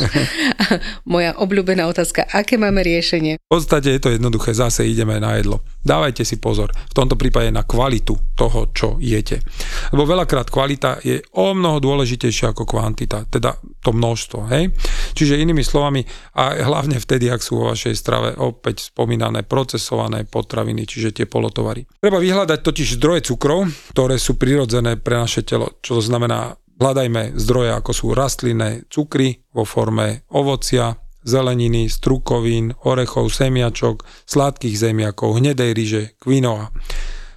Moja 1.12 1.34
obľúbená 1.42 1.90
otázka, 1.90 2.22
aké 2.22 2.54
máme 2.54 2.86
riešenie? 2.86 3.42
V 3.42 3.50
podstate 3.50 3.98
je 3.98 4.00
to 4.00 4.14
jednoduché, 4.14 4.54
zase 4.54 4.86
ideme 4.86 5.18
na 5.18 5.42
jedlo. 5.42 5.58
Dávajte 5.86 6.26
si 6.26 6.42
pozor, 6.42 6.74
v 6.74 6.94
tomto 6.98 7.14
prípade 7.14 7.54
na 7.54 7.62
kvalitu 7.62 8.18
toho, 8.34 8.74
čo 8.74 8.98
jete. 8.98 9.38
Lebo 9.94 10.02
veľakrát 10.02 10.50
kvalita 10.50 10.98
je 10.98 11.22
o 11.38 11.54
mnoho 11.54 11.78
dôležitejšia 11.78 12.50
ako 12.50 12.66
kvantita, 12.66 13.30
teda 13.30 13.54
to 13.78 13.94
množstvo. 13.94 14.50
Hej? 14.50 14.74
Čiže 15.14 15.38
inými 15.38 15.62
slovami, 15.62 16.02
a 16.34 16.58
hlavne 16.58 16.98
vtedy, 16.98 17.30
ak 17.30 17.38
sú 17.38 17.62
vo 17.62 17.70
vašej 17.70 17.94
strave 17.94 18.34
opäť 18.34 18.90
spomínané 18.90 19.46
procesované 19.46 20.26
potraviny, 20.26 20.90
čiže 20.90 21.22
tie 21.22 21.26
polotovary. 21.30 21.86
Treba 22.02 22.18
vyhľadať 22.18 22.58
totiž 22.66 22.98
zdroje 22.98 23.30
cukrov, 23.30 23.70
ktoré 23.94 24.18
sú 24.18 24.34
prirodzené 24.34 24.98
pre 24.98 25.22
naše 25.22 25.46
telo, 25.46 25.78
čo 25.86 25.96
to 25.96 26.02
znamená 26.02 26.58
hľadajme 26.82 27.38
zdroje, 27.38 27.70
ako 27.78 27.92
sú 27.94 28.06
rastlinné 28.10 28.90
cukry 28.90 29.38
vo 29.54 29.62
forme 29.62 30.26
ovocia, 30.34 31.05
zeleniny, 31.26 31.90
strukovín, 31.90 32.72
orechov, 32.86 33.34
semiačok, 33.34 34.06
sladkých 34.24 34.78
zemiakov, 34.78 35.36
hnedej 35.42 35.70
ryže, 35.74 36.02
kvinoa. 36.22 36.70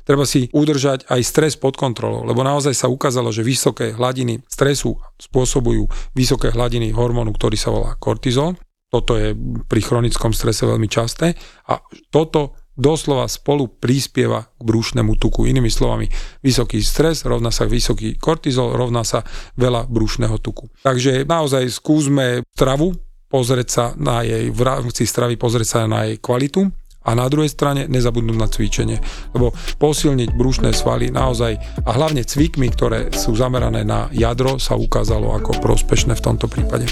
Treba 0.05 0.25
si 0.25 0.49
udržať 0.49 1.05
aj 1.05 1.21
stres 1.21 1.53
pod 1.53 1.77
kontrolou, 1.77 2.25
lebo 2.25 2.41
naozaj 2.41 2.73
sa 2.73 2.89
ukázalo, 2.89 3.29
že 3.29 3.45
vysoké 3.45 3.93
hladiny 3.93 4.41
stresu 4.49 4.97
spôsobujú 5.21 5.85
vysoké 6.17 6.49
hladiny 6.49 6.89
hormónu, 6.89 7.29
ktorý 7.37 7.57
sa 7.57 7.69
volá 7.69 7.93
kortizol. 7.93 8.57
Toto 8.89 9.13
je 9.13 9.37
pri 9.69 9.81
chronickom 9.85 10.33
strese 10.33 10.65
veľmi 10.65 10.89
časté 10.89 11.37
a 11.69 11.77
toto 12.09 12.57
doslova 12.79 13.29
spolu 13.29 13.69
prispieva 13.69 14.49
k 14.55 14.61
brúšnemu 14.65 15.13
tuku. 15.19 15.45
Inými 15.45 15.69
slovami, 15.69 16.09
vysoký 16.41 16.81
stres 16.81 17.27
rovná 17.27 17.51
sa 17.51 17.67
vysoký 17.67 18.17
kortizol, 18.17 18.73
rovná 18.73 19.03
sa 19.05 19.21
veľa 19.59 19.85
brúšneho 19.91 20.39
tuku. 20.41 20.71
Takže 20.81 21.27
naozaj 21.27 21.69
skúsme 21.69 22.41
stravu, 22.55 22.95
pozrieť 23.29 23.67
sa 23.69 23.85
na 23.95 24.25
jej, 24.25 24.49
v 24.49 24.61
rámci 24.65 25.05
stravy 25.05 25.37
pozrieť 25.37 25.67
sa 25.69 25.79
na 25.85 26.09
jej 26.09 26.17
kvalitu 26.17 26.67
a 27.05 27.15
na 27.15 27.25
druhej 27.31 27.49
strane 27.49 27.87
nezabudnúť 27.87 28.37
na 28.37 28.49
cvičenie. 28.49 28.97
Lebo 29.31 29.55
posilniť 29.79 30.29
brúšne 30.35 30.73
svaly 30.75 31.13
naozaj 31.13 31.55
a 31.85 31.89
hlavne 31.95 32.25
cvikmi, 32.25 32.67
ktoré 32.73 33.13
sú 33.15 33.37
zamerané 33.37 33.87
na 33.87 34.11
jadro, 34.11 34.59
sa 34.59 34.75
ukázalo 34.75 35.31
ako 35.37 35.61
prospešné 35.63 36.17
v 36.17 36.23
tomto 36.25 36.51
prípade. 36.51 36.89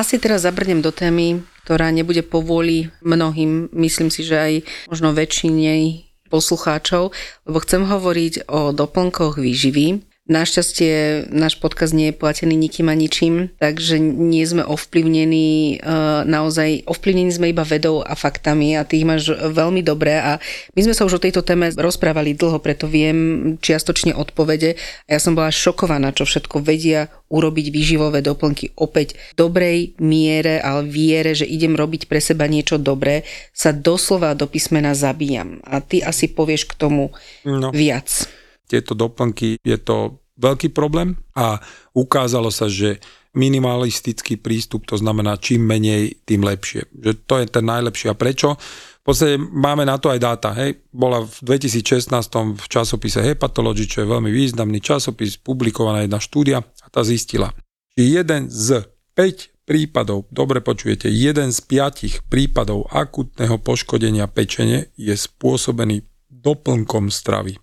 Asi 0.00 0.16
teraz 0.16 0.48
zabrnem 0.48 0.80
do 0.80 0.88
témy, 0.96 1.44
ktorá 1.68 1.92
nebude 1.92 2.24
povôli 2.24 2.88
mnohým, 3.04 3.68
myslím 3.76 4.08
si, 4.08 4.24
že 4.24 4.32
aj 4.40 4.54
možno 4.88 5.12
väčšine 5.12 6.08
poslucháčov, 6.32 7.12
lebo 7.44 7.58
chcem 7.60 7.84
hovoriť 7.84 8.48
o 8.48 8.72
doplnkoch 8.72 9.36
výživy, 9.36 10.00
Našťastie 10.30 11.26
náš 11.34 11.58
podcast 11.58 11.90
nie 11.90 12.14
je 12.14 12.18
platený 12.22 12.54
nikým 12.54 12.86
a 12.86 12.94
ničím, 12.94 13.50
takže 13.58 13.98
nie 13.98 14.46
sme 14.46 14.62
ovplyvnení, 14.62 15.82
e, 15.82 15.98
naozaj 16.22 16.86
ovplyvnení 16.86 17.34
sme 17.34 17.50
iba 17.50 17.66
vedou 17.66 17.98
a 17.98 18.14
faktami 18.14 18.78
a 18.78 18.86
ty 18.86 19.02
ich 19.02 19.08
máš 19.10 19.34
veľmi 19.34 19.82
dobré 19.82 20.22
a 20.22 20.38
my 20.78 20.86
sme 20.86 20.94
sa 20.94 21.02
už 21.02 21.18
o 21.18 21.24
tejto 21.26 21.42
téme 21.42 21.74
rozprávali 21.74 22.38
dlho, 22.38 22.62
preto 22.62 22.86
viem 22.86 23.58
čiastočne 23.58 24.14
odpovede 24.14 24.78
a 25.10 25.18
ja 25.18 25.18
som 25.18 25.34
bola 25.34 25.50
šokovaná, 25.50 26.14
čo 26.14 26.22
všetko 26.22 26.62
vedia 26.62 27.10
urobiť 27.26 27.66
výživové 27.74 28.22
doplnky 28.22 28.78
opäť 28.78 29.18
v 29.34 29.34
dobrej 29.34 29.78
miere, 29.98 30.62
ale 30.62 30.86
viere, 30.86 31.34
že 31.34 31.42
idem 31.42 31.74
robiť 31.74 32.06
pre 32.06 32.22
seba 32.22 32.46
niečo 32.46 32.78
dobré, 32.78 33.26
sa 33.50 33.74
doslova 33.74 34.38
do 34.38 34.46
písmena 34.46 34.94
zabíjam. 34.94 35.58
A 35.66 35.82
ty 35.82 36.06
asi 36.06 36.30
povieš 36.30 36.70
k 36.70 36.78
tomu 36.78 37.10
no. 37.42 37.74
viac 37.74 38.30
tieto 38.70 38.94
doplnky, 38.94 39.58
je 39.66 39.78
to 39.82 40.19
veľký 40.40 40.72
problém 40.72 41.20
a 41.36 41.60
ukázalo 41.92 42.48
sa, 42.48 42.66
že 42.66 42.98
minimalistický 43.30 44.42
prístup, 44.42 44.90
to 44.90 44.98
znamená 44.98 45.38
čím 45.38 45.62
menej, 45.62 46.18
tým 46.26 46.42
lepšie. 46.42 46.90
Že 46.90 47.12
to 47.28 47.34
je 47.38 47.46
ten 47.46 47.64
najlepší. 47.68 48.10
A 48.10 48.18
prečo? 48.18 48.58
V 49.00 49.04
podstate 49.06 49.38
máme 49.38 49.86
na 49.86 49.96
to 50.02 50.10
aj 50.10 50.18
dáta. 50.18 50.50
Hej. 50.58 50.82
Bola 50.90 51.22
v 51.22 51.62
2016 51.62 52.10
v 52.58 52.66
časopise 52.66 53.22
Hepatology, 53.22 53.86
čo 53.86 54.02
je 54.02 54.10
veľmi 54.10 54.34
významný 54.34 54.82
časopis, 54.82 55.38
publikovaná 55.38 56.02
jedna 56.02 56.18
štúdia 56.18 56.58
a 56.60 56.86
tá 56.90 57.06
zistila, 57.06 57.54
že 57.94 58.02
jeden 58.02 58.50
z 58.50 58.82
5 59.14 59.62
prípadov, 59.64 60.26
dobre 60.34 60.58
počujete, 60.58 61.06
jeden 61.06 61.54
z 61.54 61.58
piatich 61.62 62.26
prípadov 62.26 62.90
akutného 62.90 63.62
poškodenia 63.62 64.26
pečene 64.26 64.90
je 64.98 65.14
spôsobený 65.14 66.02
doplnkom 66.26 67.06
stravy. 67.06 67.54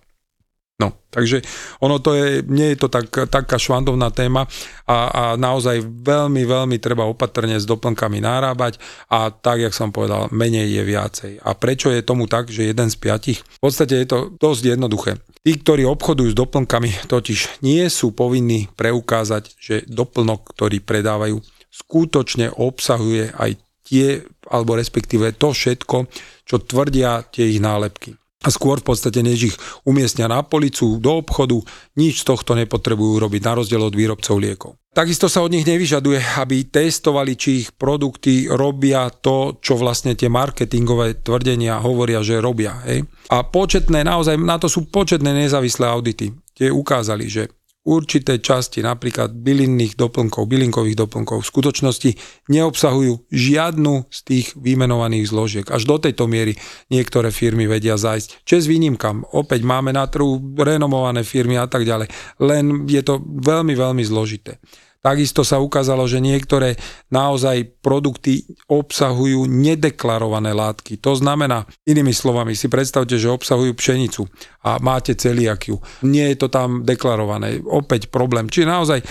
No, 0.77 0.93
takže 1.10 1.41
ono 1.81 1.98
to 1.98 2.13
je, 2.13 2.46
nie 2.46 2.77
je 2.77 2.86
to 2.86 2.86
tak, 2.86 3.10
taká 3.10 3.57
švandovná 3.57 4.13
téma 4.13 4.46
a, 4.86 4.98
a 5.10 5.24
naozaj 5.34 5.81
veľmi, 5.81 6.46
veľmi 6.46 6.77
treba 6.77 7.01
opatrne 7.10 7.57
s 7.57 7.65
doplnkami 7.65 8.22
nárábať 8.22 8.77
a 9.10 9.34
tak, 9.34 9.65
jak 9.65 9.74
som 9.74 9.89
povedal, 9.89 10.29
menej 10.29 10.69
je 10.69 10.84
viacej. 10.86 11.34
A 11.41 11.57
prečo 11.57 11.89
je 11.89 12.05
tomu 12.05 12.29
tak, 12.29 12.53
že 12.53 12.69
jeden 12.69 12.93
z 12.93 12.98
piatich? 13.01 13.41
V 13.41 13.62
podstate 13.65 14.05
je 14.05 14.05
to 14.05 14.19
dosť 14.38 14.77
jednoduché. 14.77 15.17
Tí, 15.41 15.57
ktorí 15.57 15.81
obchodujú 15.81 16.29
s 16.29 16.38
doplnkami, 16.38 17.10
totiž 17.10 17.65
nie 17.65 17.81
sú 17.89 18.13
povinní 18.13 18.69
preukázať, 18.77 19.57
že 19.57 19.75
doplnok, 19.89 20.53
ktorý 20.53 20.77
predávajú, 20.86 21.41
skutočne 21.74 22.53
obsahuje 22.53 23.34
aj 23.34 23.57
tie, 23.81 24.22
alebo 24.46 24.77
respektíve 24.77 25.34
to 25.41 25.57
všetko, 25.57 26.05
čo 26.46 26.62
tvrdia 26.62 27.25
tie 27.34 27.50
ich 27.50 27.57
nálepky 27.57 28.13
a 28.46 28.53
skôr 28.53 28.77
v 28.77 28.94
podstate 28.94 29.25
než 29.25 29.53
ich 29.53 29.56
umiestnia 29.82 30.29
na 30.29 30.46
policu, 30.46 31.01
do 31.01 31.25
obchodu, 31.25 31.58
nič 31.98 32.22
z 32.22 32.29
tohto 32.29 32.53
nepotrebujú 32.53 33.17
robiť 33.17 33.41
na 33.41 33.53
rozdiel 33.58 33.82
od 33.82 33.98
výrobcov 33.98 34.38
liekov. 34.38 34.72
Takisto 34.94 35.29
sa 35.29 35.46
od 35.46 35.53
nich 35.53 35.65
nevyžaduje, 35.65 36.41
aby 36.41 36.70
testovali, 36.70 37.38
či 37.38 37.65
ich 37.65 37.70
produkty 37.74 38.50
robia 38.50 39.10
to, 39.13 39.58
čo 39.62 39.77
vlastne 39.77 40.17
tie 40.17 40.25
marketingové 40.25 41.22
tvrdenia 41.22 41.77
hovoria, 41.82 42.25
že 42.25 42.41
robia. 42.41 42.82
Hej? 42.86 43.06
A 43.29 43.46
početné, 43.46 44.01
naozaj 44.01 44.38
na 44.41 44.58
to 44.58 44.65
sú 44.65 44.89
početné 44.89 45.34
nezávislé 45.34 45.86
audity. 45.86 46.34
Tie 46.58 46.74
ukázali, 46.74 47.29
že 47.29 47.46
určité 47.88 48.44
časti, 48.44 48.84
napríklad 48.84 49.32
bylinných 49.32 49.96
doplnkov, 49.96 50.44
bylinkových 50.51 51.00
doplnkov, 51.00 51.48
v 51.48 51.51
skutočnosti 51.56 52.12
neobsahujú 52.51 53.32
žiadnu 53.32 54.12
z 54.12 54.20
tých 54.27 54.48
vymenovaných 54.60 55.25
zložiek. 55.32 55.65
Až 55.72 55.88
do 55.88 55.96
tejto 55.96 56.27
miery 56.27 56.60
niektoré 56.91 57.32
firmy 57.32 57.63
vedia 57.63 57.96
zajsť. 57.96 58.44
Čes 58.44 58.67
výnimkám, 58.67 59.32
opäť 59.32 59.63
máme 59.63 59.96
na 59.96 60.03
trhu 60.12 60.38
renomované 60.60 61.24
firmy 61.24 61.56
a 61.56 61.72
tak 61.72 61.88
ďalej, 61.88 62.12
len 62.44 62.84
je 62.91 63.00
to 63.00 63.24
veľmi, 63.24 63.72
veľmi 63.72 64.03
zložité. 64.03 64.60
Takisto 65.07 65.47
sa 65.47 65.63
ukázalo, 65.63 66.03
že 66.03 66.19
niektoré 66.19 66.75
naozaj 67.07 67.79
produkty 67.79 68.43
obsahujú 68.67 69.47
nedeklarované 69.47 70.51
látky. 70.51 70.99
To 70.99 71.15
znamená, 71.15 71.63
inými 71.87 72.11
slovami, 72.11 72.59
si 72.59 72.67
predstavte, 72.67 73.15
že 73.15 73.31
obsahujú 73.31 73.71
pšenicu 73.71 74.27
a 74.67 74.75
máte 74.83 75.15
celiakiu. 75.15 75.79
Nie 76.03 76.35
je 76.35 76.43
to 76.43 76.51
tam 76.51 76.83
deklarované. 76.83 77.63
Opäť 77.63 78.11
problém. 78.11 78.51
Čiže 78.51 78.67
naozaj 78.67 78.99
e, 78.99 79.05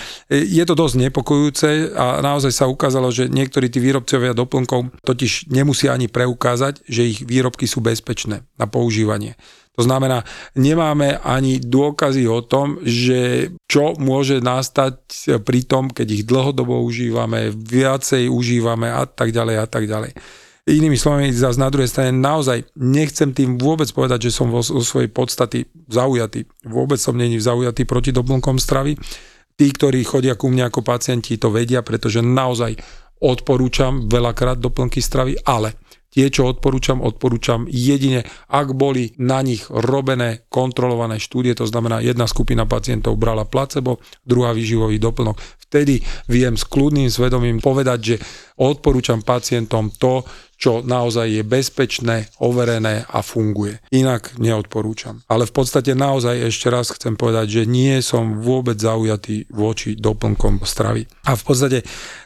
je 0.44 0.64
to 0.68 0.76
dosť 0.76 1.08
nepokojúce 1.08 1.96
a 1.96 2.20
naozaj 2.20 2.52
sa 2.52 2.68
ukázalo, 2.68 3.08
že 3.08 3.32
niektorí 3.32 3.72
tí 3.72 3.80
výrobcovia 3.80 4.36
doplnkov 4.36 4.92
totiž 5.00 5.48
nemusia 5.48 5.96
ani 5.96 6.12
preukázať, 6.12 6.84
že 6.84 7.08
ich 7.08 7.24
výrobky 7.24 7.64
sú 7.64 7.80
bezpečné 7.80 8.44
na 8.60 8.68
používanie. 8.68 9.40
To 9.76 9.84
znamená, 9.84 10.24
nemáme 10.56 11.20
ani 11.20 11.60
dôkazy 11.60 12.24
o 12.24 12.40
tom, 12.40 12.80
že 12.80 13.52
čo 13.68 13.92
môže 14.00 14.40
nastať 14.40 14.96
pri 15.44 15.60
tom, 15.68 15.92
keď 15.92 16.06
ich 16.16 16.24
dlhodobo 16.24 16.80
užívame, 16.80 17.52
viacej 17.52 18.32
užívame 18.32 18.88
a 18.88 19.04
tak 19.04 19.36
ďalej 19.36 19.56
a 19.60 19.66
tak 19.68 19.84
ďalej. 19.84 20.16
Inými 20.66 20.98
slovami, 20.98 21.30
zase 21.30 21.62
na 21.62 21.70
druhej 21.70 21.86
strane 21.86 22.10
naozaj 22.10 22.66
nechcem 22.74 23.30
tým 23.30 23.54
vôbec 23.54 23.86
povedať, 23.94 24.26
že 24.26 24.34
som 24.34 24.50
vo, 24.50 24.58
vo 24.58 24.82
svojej 24.82 25.06
podstaty 25.06 25.62
zaujatý. 25.86 26.42
Vôbec 26.66 26.98
som 26.98 27.14
není 27.14 27.38
zaujatý 27.38 27.86
proti 27.86 28.10
doplnkom 28.10 28.58
stravy. 28.58 28.98
Tí, 29.56 29.66
ktorí 29.70 30.02
chodia 30.02 30.34
ku 30.34 30.50
mne 30.50 30.66
ako 30.66 30.82
pacienti, 30.82 31.38
to 31.38 31.54
vedia, 31.54 31.86
pretože 31.86 32.18
naozaj 32.18 32.74
odporúčam 33.22 34.10
veľakrát 34.10 34.58
doplnky 34.58 34.98
stravy, 34.98 35.38
ale 35.46 35.78
Tie, 36.16 36.32
čo 36.32 36.48
odporúčam, 36.48 37.04
odporúčam 37.04 37.68
jedine, 37.68 38.24
ak 38.48 38.72
boli 38.72 39.12
na 39.20 39.44
nich 39.44 39.68
robené 39.68 40.48
kontrolované 40.48 41.20
štúdie, 41.20 41.52
to 41.52 41.68
znamená, 41.68 42.00
jedna 42.00 42.24
skupina 42.24 42.64
pacientov 42.64 43.20
brala 43.20 43.44
placebo, 43.44 44.00
druhá 44.24 44.56
výživový 44.56 44.96
doplnok. 44.96 45.36
Vtedy 45.68 46.00
viem 46.32 46.56
s 46.56 46.64
kľudným 46.64 47.12
svedomím 47.12 47.60
povedať, 47.60 47.98
že 48.00 48.16
odporúčam 48.56 49.20
pacientom 49.20 49.92
to, 49.92 50.24
čo 50.56 50.80
naozaj 50.80 51.28
je 51.28 51.42
bezpečné, 51.44 52.32
overené 52.40 53.04
a 53.04 53.20
funguje. 53.20 53.76
Inak 53.92 54.40
neodporúčam. 54.40 55.20
Ale 55.28 55.44
v 55.44 55.52
podstate 55.52 55.92
naozaj 55.92 56.48
ešte 56.48 56.72
raz 56.72 56.88
chcem 56.96 57.12
povedať, 57.12 57.60
že 57.60 57.62
nie 57.68 58.00
som 58.00 58.40
vôbec 58.40 58.80
zaujatý 58.80 59.44
voči 59.52 59.94
doplnkom 60.00 60.64
stravy. 60.64 61.04
A 61.28 61.36
v 61.36 61.42
podstate, 61.44 61.78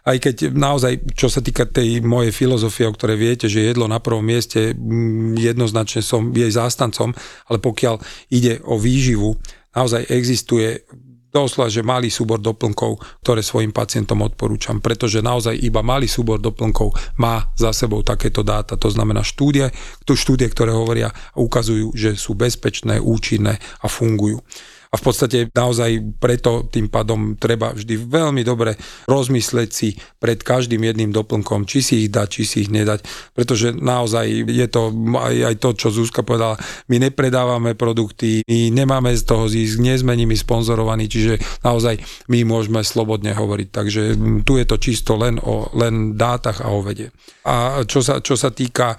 aj 0.06 0.16
keď 0.22 0.54
naozaj, 0.54 1.18
čo 1.18 1.26
sa 1.26 1.42
týka 1.42 1.66
tej 1.66 2.06
mojej 2.06 2.30
filozofie, 2.30 2.87
o 2.87 2.94
ktorej 2.94 3.18
viete, 3.18 3.46
že 3.50 3.66
jedlo 3.66 3.90
na 3.90 3.99
prvom 3.99 4.22
mieste, 4.22 4.78
mm, 4.78 5.34
jednoznačne 5.34 6.00
som 6.00 6.30
jej 6.30 6.50
zástancom, 6.54 7.10
ale 7.50 7.58
pokiaľ 7.58 7.99
ide 8.30 8.62
o 8.62 8.78
výživu, 8.78 9.34
naozaj 9.75 10.06
existuje 10.06 10.87
doslova, 11.30 11.70
že 11.70 11.87
malý 11.87 12.10
súbor 12.10 12.42
doplnkov, 12.42 13.22
ktoré 13.22 13.40
svojim 13.40 13.70
pacientom 13.70 14.20
odporúčam, 14.26 14.82
pretože 14.82 15.22
naozaj 15.22 15.56
iba 15.62 15.80
malý 15.80 16.10
súbor 16.10 16.42
doplnkov 16.42 16.94
má 17.22 17.50
za 17.54 17.70
sebou 17.70 18.02
takéto 18.02 18.42
dáta. 18.42 18.75
To 18.75 18.90
znamená 18.90 19.22
štúdie, 19.22 19.70
to 20.02 20.18
štúdie, 20.18 20.50
ktoré 20.50 20.75
hovoria 20.75 21.10
a 21.10 21.38
ukazujú, 21.38 21.94
že 21.94 22.18
sú 22.18 22.34
bezpečné, 22.34 22.99
účinné 22.99 23.62
a 23.82 23.87
fungujú 23.87 24.42
a 24.90 24.99
v 24.99 25.02
podstate 25.06 25.47
naozaj 25.54 26.18
preto 26.18 26.66
tým 26.66 26.90
pádom 26.90 27.38
treba 27.38 27.70
vždy 27.70 27.94
veľmi 27.94 28.42
dobre 28.42 28.75
rozmysleť 29.06 29.68
si 29.70 29.94
pred 30.18 30.42
každým 30.42 30.82
jedným 30.82 31.14
doplnkom, 31.14 31.62
či 31.62 31.78
si 31.78 31.94
ich 32.06 32.11
dať, 32.11 32.26
či 32.26 32.42
si 32.42 32.56
ich 32.66 32.70
nedať, 32.75 33.06
pretože 33.30 33.70
naozaj 33.70 34.50
je 34.50 34.66
to 34.66 34.90
aj, 35.14 35.37
aj 35.47 35.54
to, 35.62 35.68
čo 35.78 35.88
Zuzka 35.94 36.26
povedala, 36.26 36.59
my 36.90 37.06
nepredávame 37.06 37.78
produkty, 37.78 38.42
my 38.50 38.75
nemáme 38.75 39.14
z 39.14 39.23
toho 39.23 39.47
zisk, 39.47 39.78
nie 39.78 39.94
sme 39.94 40.18
nimi 40.18 40.35
sponzorovaní, 40.35 41.06
čiže 41.06 41.38
naozaj 41.62 42.02
my 42.26 42.42
môžeme 42.42 42.82
slobodne 42.82 43.30
hovoriť. 43.30 43.68
Takže 43.70 44.02
tu 44.42 44.59
je 44.59 44.66
to 44.66 44.76
čisto 44.82 45.14
len 45.14 45.38
o 45.38 45.70
len 45.78 46.18
dátach 46.18 46.66
a 46.66 46.75
o 46.75 46.82
vede. 46.82 47.14
A 47.47 47.87
čo 47.87 48.02
sa, 48.02 48.18
čo 48.18 48.35
sa 48.35 48.50
týka 48.50 48.99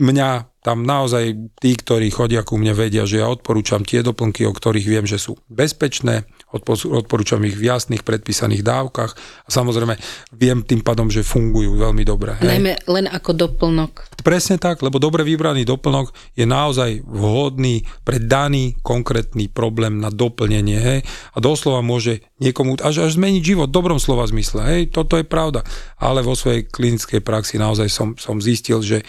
mňa 0.00 0.50
tam 0.60 0.84
naozaj 0.84 1.56
tí, 1.56 1.72
ktorí 1.72 2.12
chodia 2.12 2.44
ku 2.44 2.60
mne, 2.60 2.76
vedia, 2.76 3.08
že 3.08 3.24
ja 3.24 3.32
odporúčam 3.32 3.80
tie 3.80 4.04
doplnky, 4.04 4.44
o 4.44 4.52
ktorých 4.52 4.86
viem, 4.92 5.08
že 5.08 5.16
sú 5.16 5.40
bezpečné, 5.48 6.28
odporúčam 6.52 7.40
ich 7.48 7.56
v 7.56 7.72
jasných 7.72 8.04
predpísaných 8.04 8.60
dávkach 8.60 9.12
a 9.16 9.48
samozrejme 9.48 9.96
viem 10.36 10.60
tým 10.60 10.84
pádom, 10.84 11.08
že 11.08 11.24
fungujú 11.24 11.80
veľmi 11.80 12.04
dobre. 12.04 12.36
Hej. 12.44 12.60
Najmä 12.60 12.72
len 12.92 13.06
ako 13.08 13.32
doplnok. 13.32 14.20
Presne 14.20 14.60
tak, 14.60 14.84
lebo 14.84 15.00
dobre 15.00 15.24
vybraný 15.24 15.64
doplnok 15.64 16.12
je 16.36 16.44
naozaj 16.44 17.08
vhodný 17.08 17.88
pre 18.04 18.20
daný 18.20 18.76
konkrétny 18.84 19.48
problém 19.48 19.96
na 19.96 20.12
doplnenie. 20.12 20.76
Hej. 20.76 21.00
A 21.32 21.40
doslova 21.40 21.80
môže 21.80 22.20
niekomu 22.36 22.76
až, 22.84 23.08
až 23.08 23.16
zmeniť 23.16 23.42
život 23.56 23.72
v 23.72 23.76
dobrom 23.80 23.96
slova 23.96 24.28
zmysle. 24.28 24.60
Hej. 24.68 24.92
Toto 24.92 25.16
je 25.16 25.24
pravda. 25.24 25.64
Ale 25.96 26.20
vo 26.20 26.36
svojej 26.36 26.68
klinickej 26.68 27.24
praxi 27.24 27.56
naozaj 27.56 27.88
som, 27.88 28.12
som 28.20 28.36
zistil, 28.44 28.84
že 28.84 29.00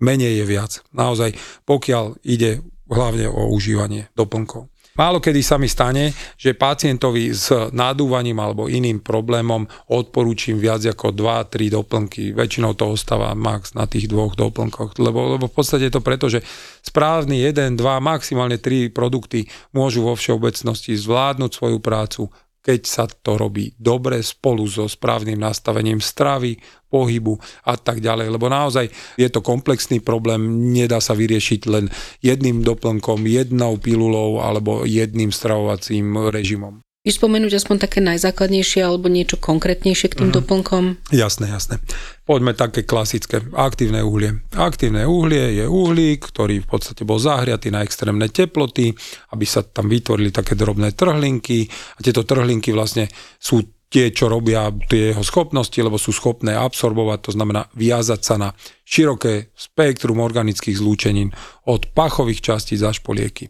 menej 0.00 0.42
je 0.42 0.44
viac. 0.44 0.72
Naozaj, 0.92 1.36
pokiaľ 1.64 2.20
ide 2.26 2.64
hlavne 2.90 3.30
o 3.30 3.54
užívanie 3.54 4.10
doplnkov. 4.18 4.66
Málo 4.98 5.22
kedy 5.22 5.40
sa 5.40 5.56
mi 5.56 5.70
stane, 5.70 6.10
že 6.34 6.58
pacientovi 6.58 7.30
s 7.30 7.48
nadúvaním 7.70 8.42
alebo 8.42 8.66
iným 8.66 9.00
problémom 9.00 9.64
odporúčim 9.86 10.58
viac 10.58 10.82
ako 10.82 11.14
2-3 11.14 11.70
doplnky. 11.70 12.34
Väčšinou 12.34 12.74
to 12.74 12.90
ostáva 12.92 13.32
max 13.38 13.72
na 13.72 13.86
tých 13.86 14.10
dvoch 14.10 14.34
doplnkoch, 14.34 14.98
lebo, 14.98 15.38
lebo 15.38 15.46
v 15.46 15.54
podstate 15.54 15.88
je 15.88 15.94
to 15.94 16.02
preto, 16.02 16.26
že 16.26 16.42
správny 16.82 17.38
1, 17.48 17.78
2, 17.78 17.80
maximálne 18.02 18.58
3 18.58 18.90
produkty 18.90 19.46
môžu 19.70 20.04
vo 20.04 20.18
všeobecnosti 20.18 20.98
zvládnuť 20.98 21.50
svoju 21.54 21.78
prácu 21.78 22.26
keď 22.60 22.80
sa 22.84 23.04
to 23.08 23.40
robí 23.40 23.72
dobre 23.80 24.20
spolu 24.20 24.68
so 24.68 24.84
správnym 24.84 25.40
nastavením 25.40 25.98
stravy, 25.98 26.60
pohybu 26.90 27.38
a 27.70 27.78
tak 27.78 28.02
ďalej. 28.02 28.28
Lebo 28.34 28.50
naozaj 28.50 28.90
je 29.16 29.28
to 29.30 29.40
komplexný 29.40 30.02
problém, 30.02 30.72
nedá 30.74 30.98
sa 30.98 31.14
vyriešiť 31.14 31.60
len 31.70 31.86
jedným 32.20 32.66
doplnkom, 32.66 33.24
jednou 33.24 33.78
pilulou 33.78 34.42
alebo 34.42 34.82
jedným 34.84 35.30
stravovacím 35.30 36.28
režimom. 36.28 36.82
Víš 37.00 37.16
spomenúť 37.16 37.56
aspoň 37.56 37.76
také 37.80 38.04
najzákladnejšie 38.04 38.84
alebo 38.84 39.08
niečo 39.08 39.40
konkrétnejšie 39.40 40.12
k 40.12 40.18
tým 40.20 40.28
uh-huh. 40.28 40.44
doplnkom? 40.44 41.00
Jasné, 41.08 41.48
jasné. 41.48 41.80
Poďme 42.28 42.52
také 42.52 42.84
klasické. 42.84 43.40
Aktívne 43.56 44.04
uhlie. 44.04 44.44
Aktívne 44.52 45.08
uhlie 45.08 45.64
je 45.64 45.64
uhlík, 45.64 46.20
ktorý 46.28 46.60
v 46.60 46.68
podstate 46.68 47.08
bol 47.08 47.16
zahriatý 47.16 47.72
na 47.72 47.80
extrémne 47.80 48.28
teploty, 48.28 48.92
aby 49.32 49.44
sa 49.48 49.64
tam 49.64 49.88
vytvorili 49.88 50.28
také 50.28 50.52
drobné 50.52 50.92
trhlinky 50.92 51.64
a 51.96 52.04
tieto 52.04 52.20
trhlinky 52.28 52.68
vlastne 52.76 53.08
sú 53.40 53.64
tie, 53.88 54.12
čo 54.12 54.28
robia 54.28 54.68
tie 54.68 55.16
jeho 55.16 55.24
schopnosti, 55.24 55.80
lebo 55.80 55.96
sú 55.96 56.12
schopné 56.12 56.52
absorbovať, 56.52 57.18
to 57.26 57.32
znamená 57.32 57.64
viazať 57.80 58.20
sa 58.20 58.36
na 58.36 58.52
široké 58.84 59.56
spektrum 59.56 60.20
organických 60.20 60.76
zlúčenín 60.76 61.32
od 61.64 61.88
pachových 61.96 62.44
častíc 62.44 62.84
až 62.84 63.00
po 63.00 63.16
lieky. 63.16 63.48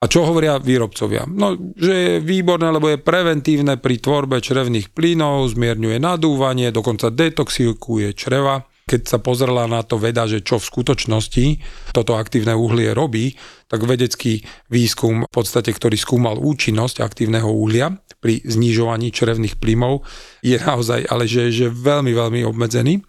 A 0.00 0.08
čo 0.08 0.24
hovoria 0.24 0.56
výrobcovia? 0.56 1.28
No, 1.28 1.52
že 1.76 1.92
je 1.92 2.12
výborné, 2.24 2.72
lebo 2.72 2.88
je 2.88 2.96
preventívne 2.96 3.76
pri 3.76 4.00
tvorbe 4.00 4.40
črevných 4.40 4.96
plynov, 4.96 5.52
zmierňuje 5.52 6.00
nadúvanie, 6.00 6.72
dokonca 6.72 7.12
detoxikuje 7.12 8.16
čreva. 8.16 8.64
Keď 8.88 9.00
sa 9.04 9.20
pozrela 9.20 9.68
na 9.68 9.84
to 9.84 10.00
veda, 10.00 10.24
že 10.24 10.40
čo 10.40 10.56
v 10.56 10.66
skutočnosti 10.72 11.46
toto 11.92 12.16
aktívne 12.16 12.56
uhlie 12.56 12.96
robí, 12.96 13.36
tak 13.68 13.84
vedecký 13.84 14.40
výskum, 14.72 15.28
v 15.28 15.32
podstate, 15.36 15.68
ktorý 15.68 16.00
skúmal 16.00 16.40
účinnosť 16.40 17.04
aktívneho 17.04 17.52
uhlia 17.52 17.92
pri 18.24 18.40
znižovaní 18.40 19.12
črevných 19.12 19.60
plynov, 19.60 20.08
je 20.40 20.56
naozaj 20.56 21.12
ale 21.12 21.28
že, 21.28 21.52
že 21.52 21.68
veľmi, 21.68 22.16
veľmi 22.16 22.40
obmedzený 22.48 23.04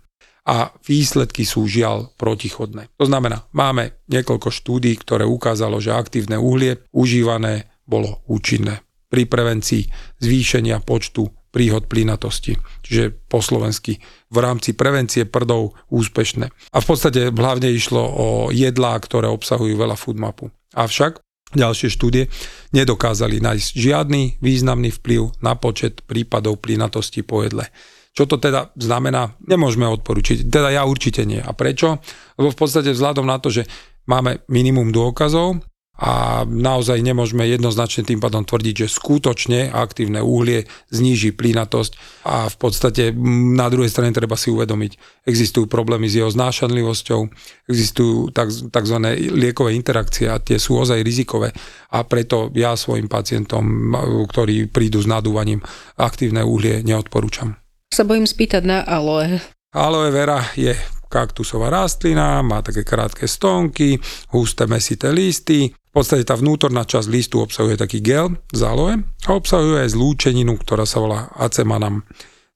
a 0.47 0.73
výsledky 0.81 1.45
sú 1.45 1.69
žiaľ 1.69 2.09
protichodné. 2.17 2.89
To 2.97 3.05
znamená, 3.05 3.45
máme 3.53 4.01
niekoľko 4.09 4.49
štúdí, 4.49 4.97
ktoré 4.97 5.25
ukázalo, 5.25 5.77
že 5.77 5.93
aktívne 5.93 6.41
uhlie 6.41 6.81
užívané 6.89 7.69
bolo 7.85 8.25
účinné 8.25 8.81
pri 9.11 9.27
prevencii 9.27 9.91
zvýšenia 10.23 10.81
počtu 10.81 11.27
príhod 11.51 11.91
plynatosti, 11.91 12.55
čiže 12.79 13.11
po 13.27 13.43
slovensky 13.43 13.99
v 14.31 14.37
rámci 14.39 14.71
prevencie 14.71 15.27
prdov 15.27 15.75
úspešné. 15.91 16.47
A 16.47 16.77
v 16.79 16.85
podstate 16.87 17.27
hlavne 17.27 17.67
išlo 17.67 17.99
o 17.99 18.27
jedlá, 18.55 18.95
ktoré 19.03 19.27
obsahujú 19.27 19.75
veľa 19.75 19.99
foodmapu. 19.99 20.47
Avšak 20.71 21.19
ďalšie 21.51 21.91
štúdie 21.91 22.31
nedokázali 22.71 23.43
nájsť 23.43 23.69
žiadny 23.75 24.39
významný 24.39 24.95
vplyv 24.95 25.43
na 25.43 25.59
počet 25.59 25.99
prípadov 26.07 26.63
plynatosti 26.63 27.27
po 27.27 27.43
jedle. 27.43 27.67
Čo 28.11 28.27
to 28.27 28.35
teda 28.37 28.75
znamená? 28.75 29.39
Nemôžeme 29.47 29.87
odporučiť. 29.87 30.51
Teda 30.51 30.67
ja 30.67 30.83
určite 30.83 31.23
nie. 31.23 31.39
A 31.39 31.55
prečo? 31.55 32.03
Lebo 32.35 32.51
v 32.51 32.59
podstate 32.59 32.91
vzhľadom 32.91 33.23
na 33.23 33.39
to, 33.39 33.47
že 33.47 33.63
máme 34.03 34.43
minimum 34.51 34.91
dôkazov 34.91 35.63
a 36.01 36.41
naozaj 36.49 36.97
nemôžeme 36.97 37.45
jednoznačne 37.45 38.01
tým 38.01 38.17
pádom 38.17 38.41
tvrdiť, 38.41 38.73
že 38.73 38.87
skutočne 38.89 39.69
aktívne 39.69 40.25
uhlie 40.25 40.65
zníži 40.89 41.29
plynatosť 41.29 42.25
a 42.25 42.49
v 42.49 42.57
podstate 42.57 43.13
na 43.53 43.69
druhej 43.69 43.93
strane 43.93 44.09
treba 44.09 44.33
si 44.33 44.49
uvedomiť, 44.49 45.21
existujú 45.29 45.69
problémy 45.69 46.09
s 46.09 46.17
jeho 46.17 46.33
znášanlivosťou, 46.33 47.21
existujú 47.69 48.33
tzv. 48.73 48.97
liekové 49.29 49.77
interakcie 49.77 50.25
a 50.25 50.41
tie 50.41 50.57
sú 50.57 50.81
ozaj 50.81 51.05
rizikové 51.05 51.53
a 51.93 52.01
preto 52.01 52.49
ja 52.57 52.73
svojim 52.73 53.05
pacientom, 53.05 53.93
ktorí 54.25 54.73
prídu 54.73 55.05
s 55.05 55.05
nadúvaním, 55.05 55.61
aktívne 56.01 56.41
uhlie 56.41 56.81
neodporúčam. 56.81 57.60
Sa 57.91 58.07
bojím 58.07 58.23
spýtať 58.23 58.63
na 58.63 58.79
aloe. 58.87 59.43
Aloe 59.75 60.15
vera 60.15 60.39
je 60.55 60.71
kaktusová 61.11 61.67
rastlina, 61.67 62.39
má 62.39 62.63
také 62.63 62.87
krátke 62.87 63.27
stonky, 63.27 63.99
husté 64.31 64.63
mesité 64.63 65.11
listy. 65.11 65.75
V 65.75 65.91
podstate 65.91 66.23
tá 66.23 66.39
vnútorná 66.39 66.87
časť 66.87 67.11
listu 67.11 67.43
obsahuje 67.43 67.75
taký 67.75 67.99
gel 67.99 68.31
z 68.55 68.63
aloe 68.63 68.95
a 69.27 69.29
obsahuje 69.35 69.83
aj 69.83 69.91
zlúčeninu, 69.91 70.55
ktorá 70.55 70.87
sa 70.87 71.03
volá 71.03 71.27
acemanam. 71.35 72.07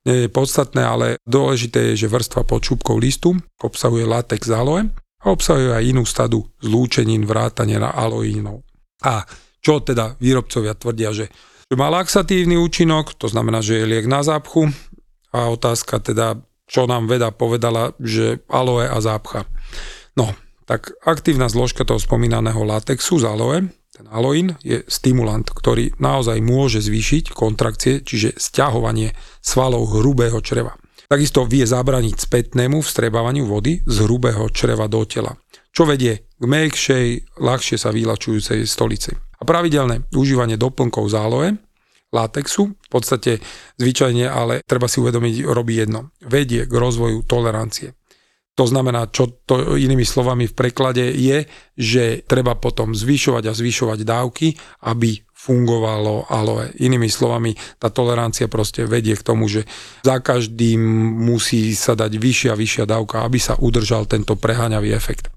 Nie 0.07 0.23
je 0.23 0.29
podstatné, 0.31 0.79
ale 0.79 1.19
dôležité 1.27 1.91
je, 1.91 2.07
že 2.07 2.11
vrstva 2.15 2.47
pod 2.47 2.63
šupkou 2.63 2.95
listu 2.95 3.35
obsahuje 3.59 4.07
latex 4.07 4.47
aloe 4.47 4.87
a 5.19 5.25
obsahuje 5.35 5.75
aj 5.75 5.83
inú 5.83 6.07
stadu 6.07 6.47
zlúčenín 6.63 7.27
vrátane 7.27 7.75
na 7.75 7.91
aloínov. 7.91 8.63
A 9.03 9.27
čo 9.59 9.83
teda 9.83 10.15
výrobcovia 10.15 10.79
tvrdia, 10.79 11.11
že, 11.11 11.27
že 11.67 11.75
má 11.75 11.91
laxatívny 11.91 12.55
účinok, 12.55 13.19
to 13.19 13.27
znamená, 13.27 13.59
že 13.59 13.83
je 13.83 13.89
liek 13.89 14.07
na 14.07 14.23
zápchu 14.23 14.71
a 15.35 15.51
otázka 15.51 15.99
teda, 15.99 16.39
čo 16.63 16.87
nám 16.87 17.11
veda 17.11 17.35
povedala, 17.35 17.91
že 17.99 18.39
aloe 18.47 18.87
a 18.87 18.95
zápcha. 19.03 19.43
No, 20.15 20.31
tak 20.63 20.95
aktívna 21.03 21.51
zložka 21.51 21.83
toho 21.83 21.99
spomínaného 21.99 22.63
latexu 22.63 23.19
z 23.19 23.27
aloe, 23.27 23.67
ten 23.95 24.07
aloín, 24.11 24.55
je 24.63 24.83
stimulant, 24.87 25.43
ktorý 25.43 25.95
naozaj 25.99 26.39
môže 26.39 26.83
zvýšiť 26.83 27.31
kontrakcie, 27.31 28.03
čiže 28.03 28.35
stiahovanie 28.39 29.15
svalov 29.39 29.91
hrubého 29.99 30.39
čreva. 30.39 30.75
Takisto 31.05 31.45
vie 31.45 31.63
zabrániť 31.63 32.17
spätnému 32.17 32.81
vstrebávaniu 32.81 33.45
vody 33.45 33.85
z 33.85 33.95
hrubého 34.03 34.49
čreva 34.49 34.89
do 34.89 35.05
tela, 35.05 35.37
čo 35.69 35.85
vedie 35.85 36.27
k 36.35 36.43
mekšej, 36.43 37.39
ľahšie 37.39 37.77
sa 37.77 37.93
vylačujúcej 37.93 38.65
stolici. 38.65 39.13
A 39.15 39.43
pravidelné 39.43 40.07
užívanie 40.15 40.57
doplnkov 40.57 41.11
z 41.11 41.15
aloe 42.15 42.23
latexu. 42.23 42.71
V 42.71 42.89
podstate 42.89 43.43
zvyčajne, 43.75 44.31
ale 44.31 44.63
treba 44.63 44.87
si 44.87 45.03
uvedomiť, 45.03 45.43
robí 45.43 45.75
jedno. 45.75 46.15
Vedie 46.23 46.63
k 46.63 46.71
rozvoju 46.71 47.27
tolerancie. 47.27 47.91
To 48.55 48.63
znamená, 48.63 49.11
čo 49.11 49.35
to 49.43 49.75
inými 49.75 50.07
slovami 50.07 50.47
v 50.47 50.55
preklade 50.55 51.11
je, 51.11 51.43
že 51.75 52.23
treba 52.23 52.55
potom 52.55 52.95
zvyšovať 52.95 53.51
a 53.51 53.57
zvyšovať 53.57 53.99
dávky, 54.07 54.55
aby 54.87 55.19
fungovalo 55.35 56.31
aloe. 56.31 56.71
Inými 56.79 57.11
slovami, 57.11 57.59
tá 57.75 57.91
tolerancia 57.91 58.47
proste 58.47 58.87
vedie 58.87 59.19
k 59.19 59.27
tomu, 59.27 59.51
že 59.51 59.67
za 60.07 60.23
každým 60.23 60.79
musí 61.19 61.75
sa 61.75 61.99
dať 61.99 62.15
vyššia 62.15 62.55
a 62.55 62.59
vyššia 62.59 62.85
dávka, 62.87 63.27
aby 63.27 63.43
sa 63.43 63.59
udržal 63.59 64.07
tento 64.07 64.39
preháňavý 64.39 64.95
efekt. 64.95 65.34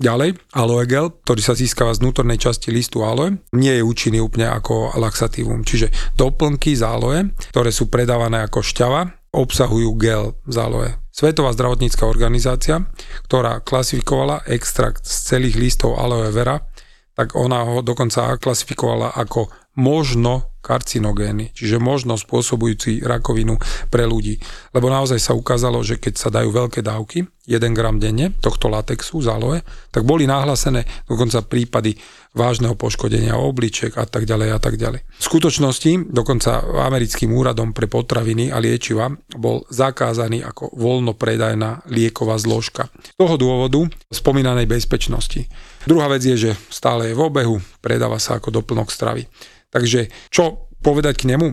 Ďalej, 0.00 0.40
aloe 0.56 0.88
gel, 0.88 1.12
ktorý 1.12 1.44
sa 1.44 1.52
získava 1.52 1.92
z 1.92 2.00
vnútornej 2.00 2.40
časti 2.40 2.72
listu 2.72 3.04
aloe, 3.04 3.36
nie 3.52 3.76
je 3.76 3.84
účinný 3.84 4.24
úplne 4.24 4.48
ako 4.48 4.96
laxatívum. 4.96 5.60
Čiže 5.60 6.16
doplnky 6.16 6.72
z 6.72 6.88
aloe, 6.88 7.36
ktoré 7.52 7.68
sú 7.68 7.92
predávané 7.92 8.40
ako 8.40 8.64
šťava, 8.64 9.12
obsahujú 9.36 9.92
gel 10.00 10.40
z 10.48 10.56
aloe. 10.56 10.88
Svetová 11.12 11.52
zdravotnícká 11.52 12.08
organizácia, 12.08 12.80
ktorá 13.28 13.60
klasifikovala 13.60 14.48
extrakt 14.48 15.04
z 15.04 15.36
celých 15.36 15.60
listov 15.60 16.00
aloe 16.00 16.32
vera, 16.32 16.64
tak 17.12 17.36
ona 17.36 17.60
ho 17.68 17.84
dokonca 17.84 18.40
klasifikovala 18.40 19.12
ako 19.12 19.52
možno 19.76 20.49
karcinogény, 20.60 21.56
čiže 21.56 21.80
možno 21.80 22.20
spôsobujúci 22.20 23.02
rakovinu 23.04 23.56
pre 23.88 24.04
ľudí. 24.06 24.36
Lebo 24.76 24.92
naozaj 24.92 25.18
sa 25.18 25.32
ukázalo, 25.32 25.80
že 25.80 25.96
keď 25.96 26.14
sa 26.16 26.28
dajú 26.28 26.52
veľké 26.52 26.84
dávky, 26.84 27.24
1 27.50 27.74
gram 27.74 27.98
denne 27.98 28.30
tohto 28.38 28.70
latexu 28.70 29.18
z 29.24 29.32
aloe, 29.32 29.58
tak 29.90 30.06
boli 30.06 30.22
nahlásené 30.30 30.86
dokonca 31.10 31.42
prípady 31.42 31.98
vážneho 32.30 32.78
poškodenia 32.78 33.34
obličiek 33.34 33.90
a 33.98 34.06
tak 34.06 34.22
ďalej 34.22 34.48
a 34.54 34.58
tak 34.62 34.78
ďalej. 34.78 35.02
V 35.02 35.24
skutočnosti 35.24 36.14
dokonca 36.14 36.62
americkým 36.86 37.34
úradom 37.34 37.74
pre 37.74 37.90
potraviny 37.90 38.54
a 38.54 38.62
liečiva 38.62 39.10
bol 39.34 39.66
zakázaný 39.66 40.46
ako 40.46 40.70
voľno 40.78 41.18
predajná 41.18 41.90
lieková 41.90 42.38
zložka. 42.38 42.86
Z 43.02 43.18
toho 43.18 43.34
dôvodu 43.34 43.82
spomínanej 44.14 44.70
bezpečnosti. 44.70 45.50
Druhá 45.90 46.06
vec 46.06 46.22
je, 46.22 46.36
že 46.38 46.50
stále 46.70 47.10
je 47.10 47.18
v 47.18 47.24
obehu, 47.26 47.58
predáva 47.82 48.22
sa 48.22 48.38
ako 48.38 48.62
doplnok 48.62 48.94
stravy. 48.94 49.26
Takže 49.70 50.10
čo 50.30 50.70
povedať 50.82 51.24
k 51.24 51.28
nemu? 51.34 51.48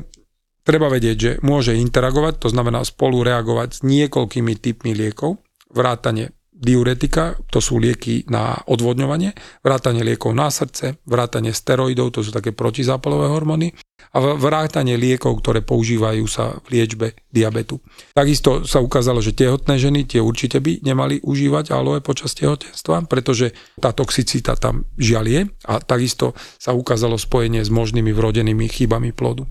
Treba 0.67 0.91
vedieť, 0.91 1.17
že 1.17 1.31
môže 1.45 1.79
interagovať, 1.79 2.43
to 2.43 2.51
znamená 2.51 2.83
spolu 2.83 3.23
reagovať 3.23 3.69
s 3.71 3.79
niekoľkými 3.87 4.53
typmi 4.59 4.91
liekov, 4.91 5.39
vrátane 5.71 6.35
diuretika, 6.57 7.37
to 7.53 7.61
sú 7.61 7.77
lieky 7.77 8.25
na 8.27 8.57
odvodňovanie, 8.65 9.37
vrátanie 9.61 10.01
liekov 10.01 10.33
na 10.33 10.49
srdce, 10.49 10.99
vrátanie 11.05 11.53
steroidov, 11.53 12.17
to 12.17 12.25
sú 12.25 12.33
také 12.33 12.51
protizápalové 12.51 13.29
hormóny 13.29 13.77
a 14.13 14.17
vrátanie 14.33 14.97
liekov, 14.97 15.41
ktoré 15.41 15.61
používajú 15.61 16.25
sa 16.25 16.57
v 16.65 16.79
liečbe 16.79 17.13
diabetu. 17.29 17.77
Takisto 18.17 18.65
sa 18.65 18.81
ukázalo, 18.81 19.21
že 19.21 19.37
tehotné 19.37 19.77
ženy 19.77 20.09
tie 20.09 20.23
určite 20.23 20.57
by 20.57 20.81
nemali 20.81 21.21
užívať 21.21 21.69
aloe 21.69 22.01
počas 22.01 22.33
tehotenstva, 22.33 23.05
pretože 23.05 23.53
tá 23.77 23.93
toxicita 23.93 24.57
tam 24.57 24.89
žiaľ 24.97 25.25
je 25.27 25.41
a 25.69 25.73
takisto 25.77 26.33
sa 26.57 26.73
ukázalo 26.73 27.19
spojenie 27.19 27.61
s 27.61 27.69
možnými 27.69 28.09
vrodenými 28.09 28.65
chybami 28.65 29.13
plodu. 29.13 29.45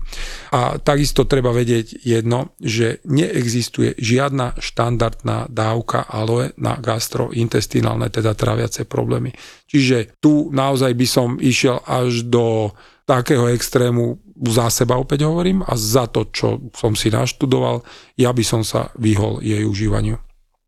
A 0.51 0.75
takisto 0.81 1.23
treba 1.23 1.55
vedieť 1.55 2.03
jedno, 2.03 2.51
že 2.59 2.99
neexistuje 3.07 3.95
žiadna 3.95 4.59
štandardná 4.59 5.47
dávka 5.47 6.03
aloe 6.03 6.51
na 6.59 6.75
gastrointestinálne, 6.75 8.11
teda 8.11 8.35
traviace 8.35 8.83
problémy. 8.83 9.31
Čiže 9.67 10.19
tu 10.19 10.51
naozaj 10.51 10.91
by 10.91 11.07
som 11.07 11.29
išiel 11.39 11.79
až 11.87 12.27
do 12.27 12.75
takého 13.07 13.47
extrému 13.47 14.19
za 14.45 14.69
seba 14.69 14.97
opäť 14.97 15.25
hovorím 15.25 15.65
a 15.65 15.73
za 15.75 16.07
to, 16.07 16.29
čo 16.29 16.61
som 16.73 16.93
si 16.93 17.11
naštudoval, 17.11 17.81
ja 18.15 18.31
by 18.31 18.43
som 18.45 18.61
sa 18.61 18.93
vyhol 18.97 19.41
jej 19.43 19.65
užívaniu. 19.65 20.17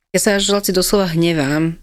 Ja 0.10 0.20
sa 0.20 0.36
až 0.36 0.50
doslova 0.74 1.10
hnevám 1.14 1.78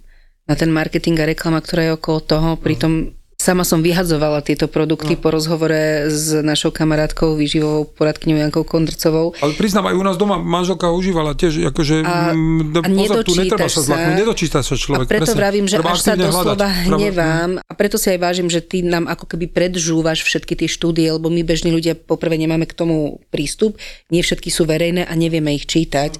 na 0.46 0.54
ten 0.54 0.70
marketing 0.70 1.18
a 1.22 1.26
reklama, 1.26 1.58
ktorá 1.58 1.90
je 1.90 1.96
okolo 1.98 2.18
toho, 2.22 2.50
pritom 2.58 3.15
Sama 3.46 3.62
som 3.62 3.78
vyhadzovala 3.78 4.42
tieto 4.42 4.66
produkty 4.66 5.14
no. 5.14 5.22
po 5.22 5.30
rozhovore 5.30 6.10
s 6.10 6.34
našou 6.42 6.74
kamarátkou, 6.74 7.38
výživovou 7.38 7.86
poradkyňou 7.94 8.42
Jankou 8.42 8.66
Kondrcovou. 8.66 9.38
Ale 9.38 9.54
priznám, 9.54 9.86
aj 9.86 9.94
u 9.94 10.02
nás 10.02 10.18
doma 10.18 10.42
manželka 10.42 10.90
užívala 10.90 11.38
tiež, 11.38 11.70
akože 11.70 12.02
a, 12.02 12.34
mm, 12.34 12.74
a 12.74 12.88
pozor, 12.90 13.22
tu 13.22 13.38
netreba 13.38 13.70
sa 13.70 13.86
zlaknúť, 13.86 14.18
nedočíta 14.18 14.66
sa 14.66 14.74
človek. 14.74 15.06
A 15.06 15.10
preto 15.14 15.30
presne. 15.30 15.38
vravím, 15.38 15.70
že 15.70 15.78
až 15.78 16.02
sa 16.02 16.18
doslova 16.18 16.58
hľadať. 16.58 16.90
hnevám 16.90 17.50
a 17.62 17.72
preto 17.78 18.02
si 18.02 18.10
aj 18.10 18.18
vážim, 18.18 18.50
že 18.50 18.58
ty 18.66 18.82
nám 18.82 19.06
ako 19.06 19.30
keby 19.30 19.46
predžúvaš 19.46 20.26
všetky 20.26 20.58
tie 20.58 20.66
štúdie, 20.66 21.06
lebo 21.06 21.30
my 21.30 21.46
bežní 21.46 21.70
ľudia 21.70 21.94
poprvé 21.94 22.34
nemáme 22.42 22.66
k 22.66 22.74
tomu 22.74 23.22
prístup, 23.30 23.78
nie 24.10 24.26
všetky 24.26 24.50
sú 24.50 24.66
verejné 24.66 25.06
a 25.06 25.12
nevieme 25.14 25.54
ich 25.54 25.70
čítať. 25.70 26.18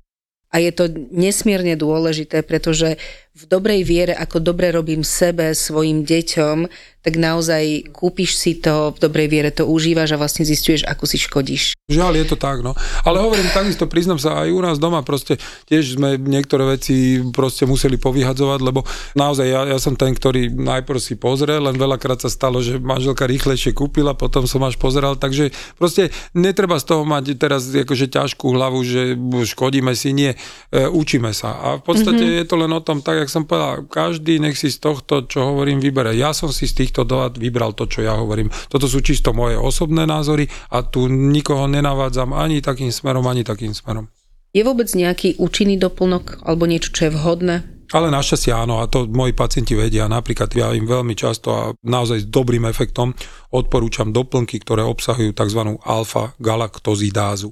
A 0.55 0.63
je 0.63 0.71
to 0.71 0.87
nesmierne 1.11 1.75
dôležité, 1.75 2.47
pretože 2.47 3.03
v 3.37 3.45
dobrej 3.45 3.85
viere, 3.85 4.17
ako 4.17 4.41
dobre 4.41 4.73
robím 4.73 5.05
sebe, 5.05 5.53
svojim 5.53 6.09
deťom, 6.09 6.65
tak 7.07 7.23
naozaj 7.23 7.95
kúpiš 7.95 8.35
si 8.35 8.59
to, 8.59 8.91
v 8.91 8.99
dobrej 8.99 9.31
viere 9.31 9.55
to 9.55 9.63
užívaš 9.63 10.17
a 10.17 10.19
vlastne 10.19 10.43
zistuješ, 10.43 10.83
ako 10.83 11.07
si 11.07 11.23
škodíš. 11.23 11.79
Žiaľ, 11.87 12.19
je 12.19 12.27
to 12.27 12.35
tak, 12.35 12.67
no. 12.67 12.75
Ale 13.07 13.23
hovorím, 13.23 13.47
takisto 13.55 13.87
priznám 13.87 14.19
sa, 14.19 14.43
aj 14.43 14.51
u 14.51 14.59
nás 14.59 14.83
doma 14.83 15.07
proste 15.07 15.39
tiež 15.71 15.95
sme 15.95 16.19
niektoré 16.19 16.67
veci 16.67 17.23
proste 17.31 17.63
museli 17.63 17.95
povyhadzovať, 17.95 18.59
lebo 18.59 18.83
naozaj 19.15 19.47
ja, 19.47 19.63
ja 19.71 19.79
som 19.79 19.95
ten, 19.95 20.11
ktorý 20.19 20.51
najprv 20.51 20.99
si 20.99 21.15
pozrel, 21.15 21.63
len 21.63 21.79
veľakrát 21.79 22.19
sa 22.19 22.27
stalo, 22.27 22.59
že 22.59 22.83
manželka 22.83 23.23
rýchlejšie 23.23 23.71
kúpila, 23.71 24.19
potom 24.19 24.43
som 24.51 24.67
až 24.67 24.75
pozeral, 24.75 25.15
takže 25.15 25.55
proste 25.79 26.11
netreba 26.35 26.75
z 26.83 26.91
toho 26.91 27.07
mať 27.07 27.39
teraz 27.39 27.71
akože 27.71 28.11
ťažkú 28.11 28.51
hlavu, 28.51 28.83
že 28.83 29.15
škodíme 29.55 29.95
si, 29.95 30.11
nie, 30.11 30.35
e, 30.75 30.91
učíme 30.91 31.31
sa. 31.31 31.55
A 31.55 31.69
v 31.79 31.87
podstate 31.87 32.19
mm-hmm. 32.19 32.39
je 32.43 32.47
to 32.51 32.57
len 32.59 32.73
o 32.75 32.83
tom, 32.83 32.99
tak 32.99 33.26
jak 33.27 33.35
som 33.35 33.43
povedal, 33.43 33.91
každý 33.91 34.39
nech 34.39 34.55
si 34.55 34.71
z 34.71 34.79
tohto, 34.79 35.27
čo 35.27 35.51
hovorím, 35.51 35.83
vybere. 35.83 36.15
Ja 36.15 36.31
som 36.31 36.55
si 36.55 36.71
z 36.71 36.79
tých 36.79 36.87
týchto 36.87 37.03
dát 37.03 37.35
vybral 37.35 37.75
to, 37.75 37.91
čo 37.91 38.07
ja 38.07 38.15
hovorím. 38.15 38.47
Toto 38.71 38.87
sú 38.87 39.03
čisto 39.03 39.35
moje 39.35 39.59
osobné 39.59 40.07
názory 40.07 40.47
a 40.71 40.87
tu 40.87 41.11
nikoho 41.11 41.67
nenavádzam 41.67 42.31
ani 42.31 42.63
takým 42.63 42.95
smerom, 42.95 43.27
ani 43.27 43.43
takým 43.43 43.75
smerom. 43.75 44.07
Je 44.55 44.63
vôbec 44.63 44.87
nejaký 44.95 45.43
účinný 45.43 45.75
doplnok 45.83 46.47
alebo 46.47 46.71
niečo, 46.71 46.95
čo 46.95 47.11
je 47.11 47.15
vhodné? 47.19 47.57
Ale 47.91 48.15
našťastie 48.15 48.55
áno, 48.55 48.79
a 48.79 48.87
to 48.87 49.11
moji 49.11 49.35
pacienti 49.35 49.75
vedia. 49.75 50.07
Napríklad 50.07 50.55
ja 50.55 50.71
im 50.71 50.87
veľmi 50.87 51.19
často 51.19 51.49
a 51.51 51.63
naozaj 51.83 52.23
s 52.23 52.31
dobrým 52.31 52.63
efektom 52.71 53.11
odporúčam 53.51 54.15
doplnky, 54.15 54.63
ktoré 54.63 54.87
obsahujú 54.87 55.35
tzv. 55.35 55.75
alfa-galaktozidázu. 55.83 57.51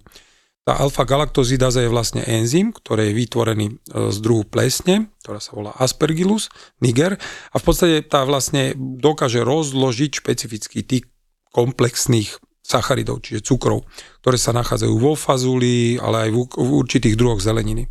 Tá 0.65 0.81
alfa-galaktozidáza 0.81 1.85
je 1.85 1.93
vlastne 1.93 2.25
enzym, 2.25 2.73
ktorý 2.73 3.13
je 3.13 3.19
vytvorený 3.21 3.67
e, 3.69 3.75
z 4.09 4.17
druhu 4.25 4.49
plesne, 4.49 5.13
ktorá 5.21 5.37
sa 5.37 5.53
volá 5.53 5.77
Aspergillus 5.77 6.49
niger 6.81 7.21
a 7.53 7.57
v 7.61 7.65
podstate 7.69 8.01
tá 8.01 8.25
vlastne 8.25 8.73
dokáže 8.77 9.45
rozložiť 9.45 10.25
špecifický 10.25 10.81
typ 10.89 11.05
komplexných 11.53 12.41
sacharidov, 12.65 13.21
čiže 13.21 13.45
cukrov, 13.45 13.85
ktoré 14.25 14.41
sa 14.41 14.57
nachádzajú 14.57 14.95
vo 14.97 15.13
fazuli, 15.13 16.01
ale 16.01 16.27
aj 16.27 16.31
v, 16.33 16.39
určitých 16.57 17.21
druhoch 17.21 17.45
zeleniny. 17.45 17.85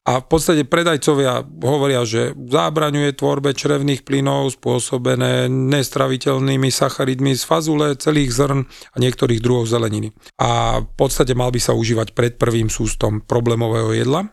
A 0.00 0.24
v 0.24 0.26
podstate 0.32 0.64
predajcovia 0.64 1.44
hovoria, 1.60 2.00
že 2.08 2.32
zábraňuje 2.32 3.20
tvorbe 3.20 3.52
črevných 3.52 4.00
plynov 4.00 4.56
spôsobené 4.56 5.52
nestraviteľnými 5.52 6.72
sacharidmi 6.72 7.36
z 7.36 7.44
fazule, 7.44 7.92
celých 8.00 8.32
zrn 8.32 8.64
a 8.64 8.96
niektorých 8.96 9.44
druhov 9.44 9.68
zeleniny. 9.68 10.08
A 10.40 10.80
v 10.80 10.92
podstate 10.96 11.36
mal 11.36 11.52
by 11.52 11.60
sa 11.60 11.76
užívať 11.76 12.16
pred 12.16 12.40
prvým 12.40 12.72
sústom 12.72 13.20
problémového 13.20 13.92
jedla 13.92 14.24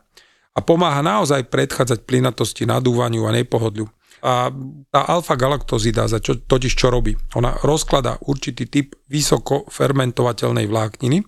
a 0.56 0.60
pomáha 0.64 1.04
naozaj 1.04 1.52
predchádzať 1.52 2.08
plynatosti, 2.08 2.64
nadúvaniu 2.64 3.28
a 3.28 3.36
nepohodliu. 3.36 3.92
A 4.24 4.50
tá 4.90 5.02
alfa-galaktozidáza 5.04 6.24
čo, 6.24 6.42
totiž 6.42 6.74
čo 6.74 6.90
robí? 6.90 7.14
Ona 7.38 7.62
rozklada 7.62 8.18
určitý 8.26 8.66
typ 8.66 8.98
vysoko 9.12 9.68
fermentovateľnej 9.70 10.66
vlákniny 10.66 11.22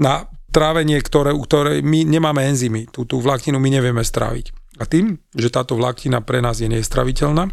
na 0.00 0.24
trávenie, 0.56 0.96
ktoré, 1.04 1.36
ktoré 1.36 1.84
my 1.84 2.08
nemáme 2.08 2.48
enzymy. 2.48 2.88
Tú, 2.88 3.04
tú 3.04 3.20
vlákninu 3.20 3.60
my 3.60 3.68
nevieme 3.68 4.00
stráviť. 4.00 4.56
A 4.80 4.88
tým, 4.88 5.20
že 5.36 5.52
táto 5.52 5.76
vláknina 5.76 6.24
pre 6.24 6.40
nás 6.40 6.64
je 6.64 6.68
nestraviteľná, 6.72 7.52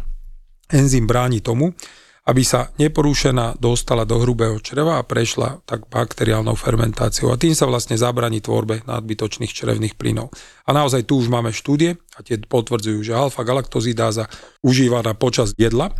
enzym 0.72 1.04
bráni 1.04 1.44
tomu, 1.44 1.76
aby 2.24 2.40
sa 2.40 2.72
neporušená 2.80 3.60
dostala 3.60 4.08
do 4.08 4.16
hrubého 4.16 4.56
čreva 4.56 4.96
a 4.96 5.04
prešla 5.04 5.60
tak 5.68 5.84
bakteriálnou 5.92 6.56
fermentáciou. 6.56 7.28
A 7.28 7.36
tým 7.36 7.52
sa 7.52 7.68
vlastne 7.68 8.00
zabraní 8.00 8.40
tvorbe 8.40 8.80
nadbytočných 8.88 9.52
črevných 9.52 10.00
plynov. 10.00 10.32
A 10.64 10.72
naozaj 10.72 11.04
tu 11.04 11.20
už 11.20 11.28
máme 11.28 11.52
štúdie 11.52 12.00
a 12.16 12.24
tie 12.24 12.40
potvrdzujú, 12.40 13.04
že 13.04 13.12
alfa-galaktozidáza 13.12 14.32
užívaná 14.64 15.12
počas 15.12 15.52
jedla 15.60 15.92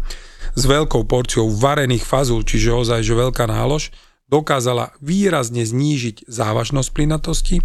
s 0.56 0.64
veľkou 0.64 1.04
porciou 1.04 1.52
varených 1.52 2.08
fazul, 2.08 2.40
čiže 2.40 2.72
ozaj, 2.72 3.04
že 3.04 3.12
veľká 3.12 3.44
nálož, 3.44 3.92
dokázala 4.34 4.90
výrazne 4.98 5.62
znížiť 5.62 6.26
závažnosť 6.26 6.90
plynatosti 6.90 7.62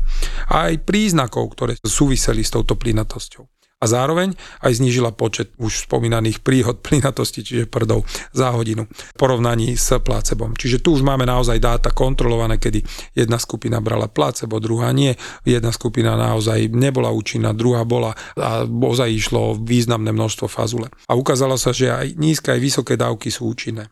a 0.54 0.70
aj 0.70 0.86
príznakov, 0.86 1.58
ktoré 1.58 1.74
súviseli 1.82 2.46
s 2.46 2.54
touto 2.54 2.78
plynatosťou. 2.78 3.50
A 3.80 3.88
zároveň 3.88 4.36
aj 4.60 4.76
znížila 4.76 5.16
počet 5.16 5.56
už 5.56 5.88
spomínaných 5.88 6.44
príhod 6.44 6.84
plynatosti, 6.84 7.48
čiže 7.48 7.72
prdov 7.72 8.04
za 8.36 8.52
hodinu 8.52 8.84
v 8.92 9.14
porovnaní 9.16 9.80
s 9.80 9.96
placebom. 10.04 10.52
Čiže 10.52 10.84
tu 10.84 11.00
už 11.00 11.02
máme 11.08 11.24
naozaj 11.24 11.64
dáta 11.64 11.96
kontrolované, 11.96 12.60
kedy 12.60 12.84
jedna 13.16 13.40
skupina 13.40 13.80
brala 13.80 14.12
placebo, 14.12 14.60
druhá 14.60 14.92
nie, 14.92 15.16
jedna 15.48 15.72
skupina 15.72 16.20
naozaj 16.20 16.68
nebola 16.76 17.08
účinná, 17.16 17.56
druhá 17.56 17.88
bola 17.88 18.20
a 18.36 18.68
ozaj 18.68 19.16
išlo 19.16 19.56
významné 19.56 20.12
množstvo 20.12 20.52
fazule. 20.52 20.92
A 21.08 21.16
ukázalo 21.16 21.56
sa, 21.56 21.72
že 21.72 21.88
aj 21.88 22.20
nízke, 22.20 22.52
aj 22.52 22.60
vysoké 22.60 23.00
dávky 23.00 23.32
sú 23.32 23.48
účinné. 23.48 23.88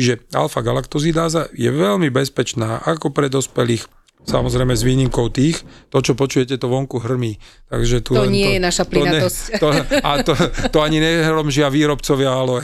Čiže 0.00 0.24
alfa-galaktozidáza 0.32 1.52
je 1.52 1.68
veľmi 1.68 2.08
bezpečná 2.08 2.80
ako 2.80 3.12
pre 3.12 3.28
dospelých, 3.28 3.84
Samozrejme 4.22 4.78
s 4.78 4.86
výnimkou 4.86 5.34
tých, 5.34 5.66
to 5.90 5.98
čo 5.98 6.14
počujete, 6.14 6.54
to 6.54 6.70
vonku 6.70 7.02
hrmí. 7.02 7.42
Takže 7.66 8.06
tu 8.06 8.14
to 8.14 8.30
nie 8.30 8.46
to, 8.46 8.52
je 8.54 8.60
naša 8.62 8.84
plynatosť. 8.86 9.38
To, 9.58 9.68
ne, 9.74 9.82
to, 9.82 9.96
a 9.98 10.10
to, 10.22 10.32
to 10.70 10.78
ani 10.78 11.02
nehromžia 11.02 11.66
výrobcovia 11.66 12.30
aloe. 12.30 12.62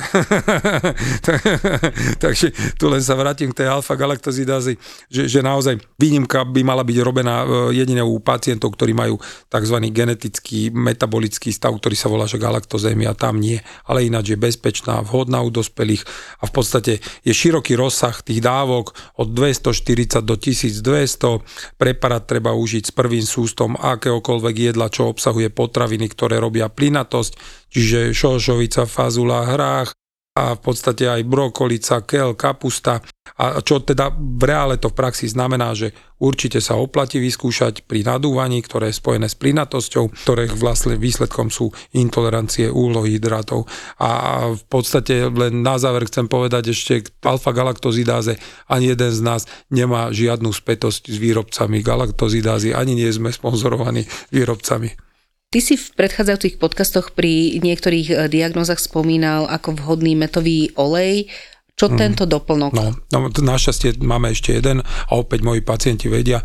Takže 2.23 2.79
tu 2.79 2.87
len 2.87 3.03
sa 3.03 3.18
vrátim 3.18 3.51
k 3.51 3.64
tej 3.64 3.75
alfa-galaktozidázy, 3.75 4.79
že, 5.11 5.23
že 5.27 5.40
naozaj 5.42 5.83
výnimka 5.99 6.47
by 6.47 6.62
mala 6.62 6.87
byť 6.87 6.99
robená 7.03 7.42
e, 7.42 7.47
jedine 7.75 8.07
u 8.07 8.23
pacientov, 8.23 8.79
ktorí 8.79 8.94
majú 8.94 9.18
tzv. 9.51 9.77
genetický 9.90 10.71
metabolický 10.71 11.51
stav, 11.51 11.75
ktorý 11.75 11.97
sa 11.99 12.07
volá 12.07 12.31
že 12.31 12.38
galaktozémia, 12.38 13.18
tam 13.18 13.42
nie, 13.42 13.59
ale 13.88 14.07
ináč 14.07 14.37
je 14.37 14.38
bezpečná, 14.38 15.03
vhodná 15.03 15.42
u 15.42 15.51
dospelých 15.51 16.07
a 16.38 16.47
v 16.47 16.53
podstate 16.55 16.92
je 17.27 17.33
široký 17.35 17.75
rozsah 17.75 18.14
tých 18.23 18.38
dávok 18.44 18.94
od 19.18 19.35
240 19.35 20.23
do 20.23 20.38
1200 20.38 21.47
Preparát 21.74 22.22
treba 22.22 22.54
užiť 22.54 22.88
s 22.88 22.92
prvým 22.94 23.26
sústom 23.26 23.74
akéhokoľvek 23.74 24.54
jedla, 24.70 24.87
čo 24.92 25.11
obsahuje 25.11 25.50
potraviny, 25.50 26.06
ktoré 26.12 26.38
robia 26.38 26.70
plynatosť, 26.70 27.32
čiže 27.74 28.14
šošovica, 28.14 28.87
fazula, 28.87 29.42
hrách, 29.50 29.97
a 30.38 30.55
v 30.55 30.61
podstate 30.62 31.11
aj 31.11 31.27
brokolica, 31.27 32.07
kel, 32.07 32.38
kapusta. 32.38 33.03
A 33.38 33.59
čo 33.62 33.83
teda 33.83 34.11
v 34.14 34.42
reále 34.46 34.79
to 34.79 34.90
v 34.90 34.98
praxi 34.98 35.27
znamená, 35.27 35.74
že 35.74 35.94
určite 36.18 36.62
sa 36.62 36.79
oplatí 36.79 37.18
vyskúšať 37.18 37.87
pri 37.87 38.07
nadúvaní, 38.07 38.62
ktoré 38.62 38.90
je 38.90 38.98
spojené 38.98 39.27
s 39.27 39.38
plynatosťou, 39.38 40.11
ktorých 40.27 40.55
vlastne 40.59 40.94
výsledkom 40.98 41.51
sú 41.51 41.70
intolerancie 41.94 42.70
uhlohydrátov. 42.70 43.66
A 44.03 44.11
v 44.55 44.64
podstate 44.66 45.27
len 45.27 45.62
na 45.62 45.79
záver 45.79 46.07
chcem 46.07 46.27
povedať 46.31 46.74
ešte 46.74 46.94
k 47.07 47.12
alfa-galaktozidáze. 47.22 48.38
Ani 48.70 48.94
jeden 48.94 49.11
z 49.11 49.20
nás 49.22 49.42
nemá 49.70 50.11
žiadnu 50.11 50.51
spätosť 50.55 51.11
s 51.11 51.16
výrobcami 51.18 51.83
galaktozidázy, 51.83 52.74
ani 52.74 52.94
nie 52.98 53.11
sme 53.11 53.31
sponzorovaní 53.35 54.07
výrobcami. 54.35 55.08
Ty 55.48 55.64
si 55.64 55.80
v 55.80 55.87
predchádzajúcich 55.96 56.61
podcastoch 56.61 57.16
pri 57.16 57.56
niektorých 57.64 58.08
eh, 58.12 58.16
diagnózach 58.28 58.76
spomínal 58.76 59.48
ako 59.48 59.80
vhodný 59.80 60.12
metový 60.12 60.76
olej. 60.76 61.32
Čo 61.78 61.88
mm. 61.88 61.96
tento 61.96 62.26
doplnok? 62.26 62.74
No, 62.74 62.90
no, 62.90 63.30
našťastie 63.30 64.02
máme 64.02 64.34
ešte 64.34 64.50
jeden 64.50 64.82
a 64.82 65.12
opäť 65.14 65.46
moji 65.46 65.62
pacienti 65.62 66.11
vedia, 66.11 66.42
e, 66.42 66.44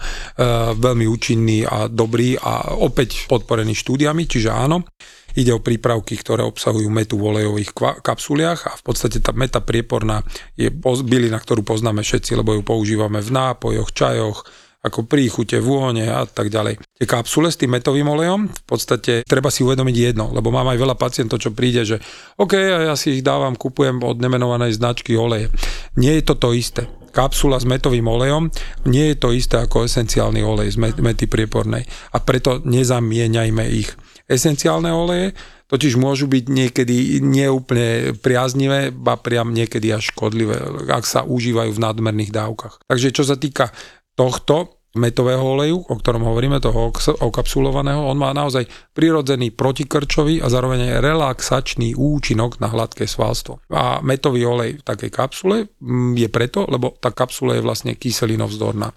veľmi 0.77 1.09
účinný 1.09 1.65
a 1.65 1.89
dobrý 1.89 2.37
a 2.37 2.77
opäť 2.77 3.25
podporený 3.25 3.73
štúdiami, 3.73 4.29
čiže 4.29 4.53
áno. 4.53 4.85
Ide 5.33 5.57
o 5.57 5.65
prípravky, 5.65 6.21
ktoré 6.21 6.45
obsahujú 6.45 6.85
metu 6.93 7.17
v 7.17 7.33
olejových 7.33 7.73
kapsuliach 8.05 8.59
a 8.69 8.77
v 8.77 8.83
podstate 8.85 9.25
tá 9.25 9.33
meta 9.33 9.57
prieporná 9.57 10.21
je 10.53 10.69
bylina, 11.01 11.41
ktorú 11.41 11.65
poznáme 11.65 12.05
všetci, 12.05 12.37
lebo 12.37 12.53
ju 12.53 12.61
používame 12.61 13.17
v 13.17 13.33
nápojoch, 13.33 13.89
čajoch, 13.89 14.45
ako 14.83 15.07
príchute, 15.07 15.63
vône 15.63 16.11
a 16.11 16.27
tak 16.27 16.51
ďalej. 16.51 16.83
Tie 16.83 17.07
kapsule 17.07 17.47
s 17.47 17.55
tým 17.55 17.71
metovým 17.71 18.03
olejom, 18.03 18.51
v 18.51 18.63
podstate 18.67 19.23
treba 19.23 19.47
si 19.47 19.63
uvedomiť 19.63 19.95
jedno, 19.95 20.27
lebo 20.35 20.51
mám 20.51 20.67
aj 20.75 20.77
veľa 20.77 20.95
pacientov, 20.99 21.39
čo 21.39 21.55
príde, 21.55 21.87
že 21.87 22.03
OK, 22.35 22.53
ja 22.59 22.93
si 22.99 23.15
ich 23.15 23.23
dávam, 23.23 23.55
kupujem 23.55 24.03
od 24.03 24.19
nemenovanej 24.19 24.75
značky 24.75 25.15
oleje. 25.15 25.47
Nie 25.95 26.19
je 26.19 26.27
to 26.27 26.35
to 26.35 26.51
isté 26.51 26.83
kapsula 27.13 27.61
s 27.61 27.69
metovým 27.69 28.09
olejom 28.09 28.49
nie 28.89 29.13
je 29.13 29.21
to 29.21 29.29
isté 29.29 29.61
ako 29.61 29.85
esenciálny 29.85 30.41
olej 30.41 30.73
z 30.73 30.81
mety 30.81 31.29
priepornej 31.29 31.85
a 32.09 32.17
preto 32.17 32.57
nezamieňajme 32.65 33.63
ich. 33.69 33.93
Esenciálne 34.25 34.89
oleje 34.89 35.37
totiž 35.69 35.97
môžu 35.97 36.29
byť 36.29 36.45
niekedy 36.49 37.21
neúplne 37.21 38.17
priaznivé, 38.21 38.93
ba 38.93 39.17
priam 39.17 39.53
niekedy 39.53 39.93
až 39.93 40.13
škodlivé, 40.13 40.85
ak 40.89 41.05
sa 41.05 41.25
užívajú 41.25 41.73
v 41.73 41.83
nadmerných 41.83 42.33
dávkach. 42.33 42.85
Takže 42.85 43.09
čo 43.09 43.23
sa 43.25 43.37
týka 43.37 43.73
tohto 44.13 44.83
metového 44.93 45.41
oleju, 45.41 45.89
o 45.89 45.95
ktorom 45.97 46.21
hovoríme, 46.21 46.61
toho 46.61 46.93
okapsulovaného, 47.17 48.05
on 48.05 48.17
má 48.17 48.29
naozaj 48.29 48.69
prirodzený 48.93 49.49
protikrčový 49.49 50.37
a 50.37 50.47
zároveň 50.53 50.85
aj 50.85 51.01
relaxačný 51.01 51.97
účinok 51.97 52.61
na 52.61 52.69
hladké 52.69 53.09
svalstvo. 53.09 53.57
A 53.73 54.05
metový 54.05 54.45
olej 54.45 54.71
v 54.81 54.85
takej 54.85 55.09
kapsule 55.09 55.65
mm, 55.81 56.13
je 56.13 56.29
preto, 56.29 56.69
lebo 56.69 56.93
tá 57.01 57.09
kapsula 57.09 57.57
je 57.57 57.65
vlastne 57.65 57.97
kyselinovzdorná. 57.97 58.93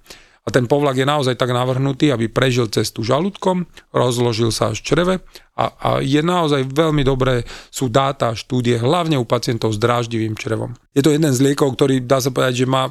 A 0.47 0.55
ten 0.55 0.71
povlak 0.71 0.95
je 0.95 1.03
naozaj 1.03 1.35
tak 1.35 1.51
navrhnutý, 1.51 2.15
aby 2.15 2.31
prežil 2.31 2.71
cestu 2.71 3.03
žalúdkom, 3.03 3.67
rozložil 3.91 4.55
sa 4.55 4.71
až 4.71 4.79
čreve 4.79 5.19
a, 5.59 5.65
a 5.75 5.89
je 5.99 6.23
naozaj 6.23 6.71
veľmi 6.71 7.03
dobré, 7.03 7.43
sú 7.67 7.91
dáta, 7.91 8.31
štúdie, 8.31 8.79
hlavne 8.79 9.19
u 9.19 9.27
pacientov 9.27 9.75
s 9.75 9.83
dráždivým 9.83 10.39
črevom. 10.39 10.79
Je 10.95 11.03
to 11.03 11.11
jeden 11.11 11.35
z 11.35 11.43
liekov, 11.43 11.75
ktorý 11.75 12.07
dá 12.07 12.23
sa 12.23 12.31
povedať, 12.31 12.63
že 12.63 12.67
má 12.71 12.87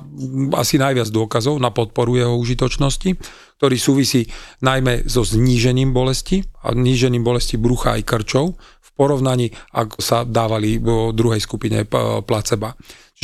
asi 0.60 0.76
najviac 0.76 1.08
dôkazov 1.08 1.56
na 1.63 1.72
podporu 1.72 2.20
jeho 2.20 2.36
užitočnosti, 2.36 3.15
ktorý 3.56 3.76
súvisí 3.80 4.28
najmä 4.60 5.08
so 5.08 5.24
znížením 5.24 5.96
bolesti 5.96 6.44
a 6.60 6.76
znížením 6.76 7.24
bolesti 7.24 7.56
brucha 7.56 7.96
aj 7.96 8.04
krčov 8.04 8.60
v 8.60 8.89
porovnaní, 9.00 9.56
ak 9.72 9.96
sa 10.04 10.28
dávali 10.28 10.76
vo 10.76 11.15
druhej 11.15 11.39
skupine 11.39 11.88
placeba. 12.28 12.76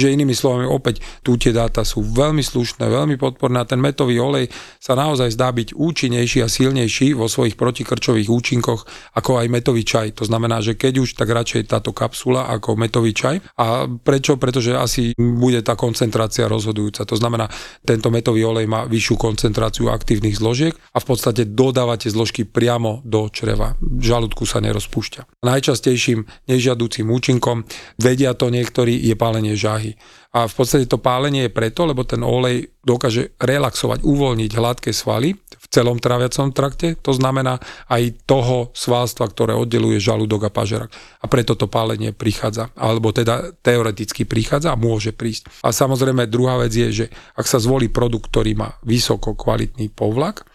Čiže 0.02 0.18
inými 0.18 0.34
slovami, 0.34 0.66
opäť 0.66 0.98
tu 1.22 1.38
tie 1.38 1.54
dáta 1.54 1.86
sú 1.86 2.02
veľmi 2.02 2.42
slušné, 2.42 2.90
veľmi 2.90 3.22
podporné 3.22 3.62
a 3.62 3.70
ten 3.70 3.78
metový 3.78 4.18
olej 4.18 4.50
sa 4.82 4.98
naozaj 4.98 5.38
zdá 5.38 5.54
byť 5.54 5.78
účinnejší 5.78 6.42
a 6.42 6.50
silnejší 6.50 7.14
vo 7.14 7.30
svojich 7.30 7.54
protikrčových 7.54 8.26
účinkoch 8.26 8.90
ako 9.14 9.38
aj 9.38 9.46
metový 9.54 9.86
čaj. 9.86 10.18
To 10.18 10.26
znamená, 10.26 10.58
že 10.58 10.74
keď 10.74 11.06
už, 11.06 11.14
tak 11.14 11.30
radšej 11.30 11.70
táto 11.70 11.94
kapsula 11.94 12.50
ako 12.50 12.82
metový 12.82 13.14
čaj. 13.14 13.46
A 13.62 13.86
prečo? 13.86 14.42
Pretože 14.42 14.74
asi 14.74 15.14
bude 15.14 15.62
tá 15.62 15.78
koncentrácia 15.78 16.50
rozhodujúca. 16.50 17.06
To 17.06 17.14
znamená, 17.14 17.46
tento 17.86 18.10
metový 18.10 18.42
olej 18.42 18.66
má 18.66 18.90
vyššiu 18.90 19.22
koncentráciu 19.22 19.94
aktívnych 19.94 20.34
zložiek 20.34 20.74
a 20.74 20.98
v 20.98 21.06
podstate 21.06 21.46
dodávate 21.46 22.10
zložky 22.10 22.42
priamo 22.42 23.06
do 23.06 23.30
čreva. 23.30 23.78
Žalúdku 23.86 24.50
sa 24.50 24.66
nerozpúšťa. 24.66 25.46
Najčastejším 25.46 26.26
nežiadúcim 26.50 27.06
účinkom, 27.06 27.70
vedia 28.02 28.34
to 28.34 28.50
niektorí, 28.50 28.98
je 28.98 29.14
pálenie 29.14 29.54
žáhy 29.54 29.90
A 30.32 30.47
v 30.47 30.54
podstate 30.54 30.88
to 30.88 30.99
pálenie 30.99 31.47
je 31.47 31.56
preto, 31.56 31.84
lebo 31.84 32.08
ten 32.08 32.23
olej 32.23 32.71
dokáže 32.82 33.36
relaxovať, 33.38 34.01
uvoľniť 34.01 34.51
hladké 34.58 34.91
svaly 34.95 35.36
v 35.38 35.65
celom 35.69 36.01
traviacom 36.01 36.49
trakte, 36.56 36.97
to 36.97 37.13
znamená 37.13 37.62
aj 37.91 38.25
toho 38.25 38.73
svalstva, 38.73 39.30
ktoré 39.30 39.54
oddeluje 39.54 40.01
žalúdok 40.01 40.49
a 40.49 40.51
pažerak. 40.51 40.89
A 41.21 41.25
preto 41.30 41.54
to 41.54 41.69
pálenie 41.69 42.15
prichádza, 42.15 42.73
alebo 42.73 43.13
teda 43.13 43.54
teoreticky 43.62 44.25
prichádza 44.25 44.73
a 44.73 44.80
môže 44.80 45.13
prísť. 45.13 45.51
A 45.62 45.69
samozrejme 45.69 46.32
druhá 46.32 46.58
vec 46.58 46.73
je, 46.73 46.89
že 46.89 47.06
ak 47.38 47.45
sa 47.45 47.62
zvolí 47.62 47.91
produkt, 47.91 48.34
ktorý 48.34 48.58
má 48.58 48.73
vysoko 48.82 49.38
kvalitný 49.38 49.93
povlak, 49.93 50.47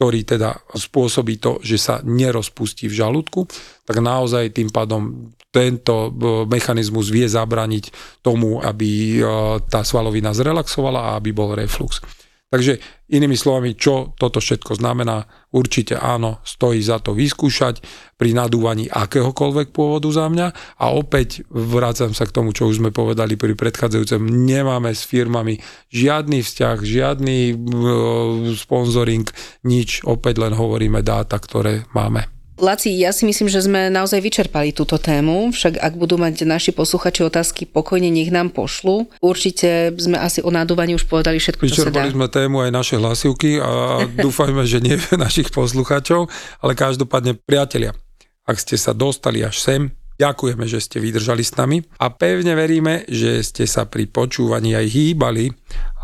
ktorý 0.00 0.24
teda 0.24 0.56
spôsobí 0.72 1.36
to, 1.36 1.60
že 1.60 1.76
sa 1.76 2.00
nerozpustí 2.00 2.88
v 2.88 3.04
žalúdku, 3.04 3.44
tak 3.84 4.00
naozaj 4.00 4.56
tým 4.56 4.72
pádom 4.72 5.28
tento 5.50 6.08
e, 6.08 6.10
mechanizmus 6.46 7.10
vie 7.10 7.26
zabraniť 7.26 7.90
tomu, 8.22 8.62
aby 8.62 9.18
e, 9.18 9.22
tá 9.66 9.82
svalovina 9.82 10.30
zrelaxovala 10.30 11.12
a 11.12 11.14
aby 11.18 11.34
bol 11.34 11.54
reflux. 11.54 11.98
Takže 12.50 12.82
inými 13.14 13.38
slovami, 13.38 13.78
čo 13.78 14.10
toto 14.18 14.42
všetko 14.42 14.74
znamená, 14.74 15.22
určite 15.54 15.94
áno, 15.94 16.42
stojí 16.42 16.82
za 16.82 16.98
to 16.98 17.14
vyskúšať 17.14 17.78
pri 18.18 18.34
nadúvaní 18.34 18.90
akéhokoľvek 18.90 19.70
pôvodu 19.70 20.10
za 20.10 20.26
mňa 20.26 20.74
a 20.82 20.84
opäť 20.90 21.46
vrácam 21.46 22.10
sa 22.10 22.26
k 22.26 22.34
tomu, 22.34 22.50
čo 22.50 22.66
už 22.66 22.82
sme 22.82 22.90
povedali 22.90 23.38
pri 23.38 23.54
predchádzajúcem, 23.54 24.18
nemáme 24.26 24.90
s 24.90 25.06
firmami 25.06 25.62
žiadny 25.94 26.42
vzťah, 26.42 26.76
žiadny 26.82 27.38
e, 27.50 27.54
sponzoring, 28.58 29.30
nič, 29.62 30.02
opäť 30.02 30.42
len 30.42 30.50
hovoríme 30.50 31.06
dáta, 31.06 31.38
ktoré 31.38 31.86
máme. 31.94 32.39
Laci, 32.60 32.92
ja 32.92 33.10
si 33.10 33.24
myslím, 33.24 33.48
že 33.48 33.64
sme 33.64 33.88
naozaj 33.88 34.20
vyčerpali 34.20 34.76
túto 34.76 35.00
tému, 35.00 35.48
však 35.50 35.80
ak 35.80 35.92
budú 35.96 36.20
mať 36.20 36.44
naši 36.44 36.76
posluchači 36.76 37.24
otázky, 37.24 37.64
pokojne 37.64 38.12
nech 38.12 38.28
nám 38.28 38.52
pošlu. 38.52 39.08
Určite 39.24 39.96
sme 39.96 40.20
asi 40.20 40.44
o 40.44 40.52
nádúvaní 40.52 40.92
už 40.92 41.08
povedali 41.08 41.40
všetko, 41.40 41.64
čo 41.72 41.88
dá. 41.88 42.04
sme 42.04 42.28
tému 42.28 42.60
aj 42.60 42.70
naše 42.70 42.94
hlasivky 43.00 43.56
a 43.58 44.04
dúfajme, 44.26 44.60
že 44.68 44.84
nie 44.84 45.00
našich 45.16 45.48
posluchačov, 45.48 46.28
ale 46.60 46.72
každopádne 46.76 47.40
priatelia, 47.40 47.96
ak 48.44 48.60
ste 48.60 48.76
sa 48.76 48.92
dostali 48.92 49.40
až 49.40 49.56
sem, 49.56 49.88
Ďakujeme, 50.20 50.68
že 50.68 50.84
ste 50.84 51.00
vydržali 51.00 51.40
s 51.40 51.56
nami 51.56 51.80
a 51.96 52.12
pevne 52.12 52.52
veríme, 52.52 53.08
že 53.08 53.40
ste 53.40 53.64
sa 53.64 53.88
pri 53.88 54.04
počúvaní 54.04 54.76
aj 54.76 54.86
hýbali, 54.92 55.48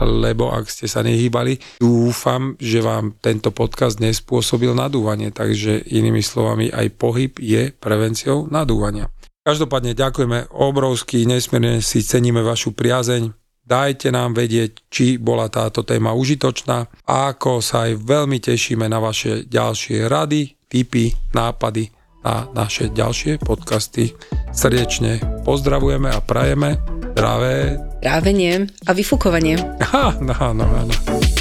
lebo 0.01 0.49
ak 0.57 0.73
ste 0.73 0.89
sa 0.89 1.05
nehýbali, 1.05 1.85
dúfam, 1.85 2.57
že 2.57 2.81
vám 2.81 3.21
tento 3.21 3.53
podcast 3.53 4.01
nespôsobil 4.01 4.73
nadúvanie, 4.73 5.37
takže 5.37 5.85
inými 5.93 6.25
slovami 6.25 6.73
aj 6.73 6.97
pohyb 6.97 7.37
je 7.37 7.69
prevenciou 7.77 8.49
nadúvania. 8.49 9.13
Každopádne 9.45 9.93
ďakujeme 9.93 10.49
obrovsky, 10.57 11.29
nesmierne 11.29 11.85
si 11.85 12.01
ceníme 12.01 12.41
vašu 12.41 12.73
priazeň, 12.73 13.37
dajte 13.69 14.09
nám 14.17 14.33
vedieť, 14.33 14.89
či 14.89 15.21
bola 15.21 15.53
táto 15.53 15.85
téma 15.85 16.17
užitočná 16.17 16.89
a 17.05 17.37
ako 17.37 17.61
sa 17.61 17.85
aj 17.85 18.01
veľmi 18.01 18.41
tešíme 18.41 18.89
na 18.89 18.97
vaše 18.97 19.45
ďalšie 19.45 20.09
rady, 20.09 20.57
tipy, 20.73 21.13
nápady 21.37 21.96
a 22.27 22.51
naše 22.51 22.91
ďalšie 22.91 23.39
podcasty. 23.39 24.11
Srdečne 24.51 25.23
pozdravujeme 25.47 26.11
a 26.11 26.19
prajeme 26.19 26.83
zdravé... 27.15 27.79
Trávenie 28.03 28.67
a 28.85 28.91
vyfukovanie. 28.91 29.57
Aha, 29.79 30.19
no, 30.27 30.35
no, 30.51 30.67
no. 30.67 31.36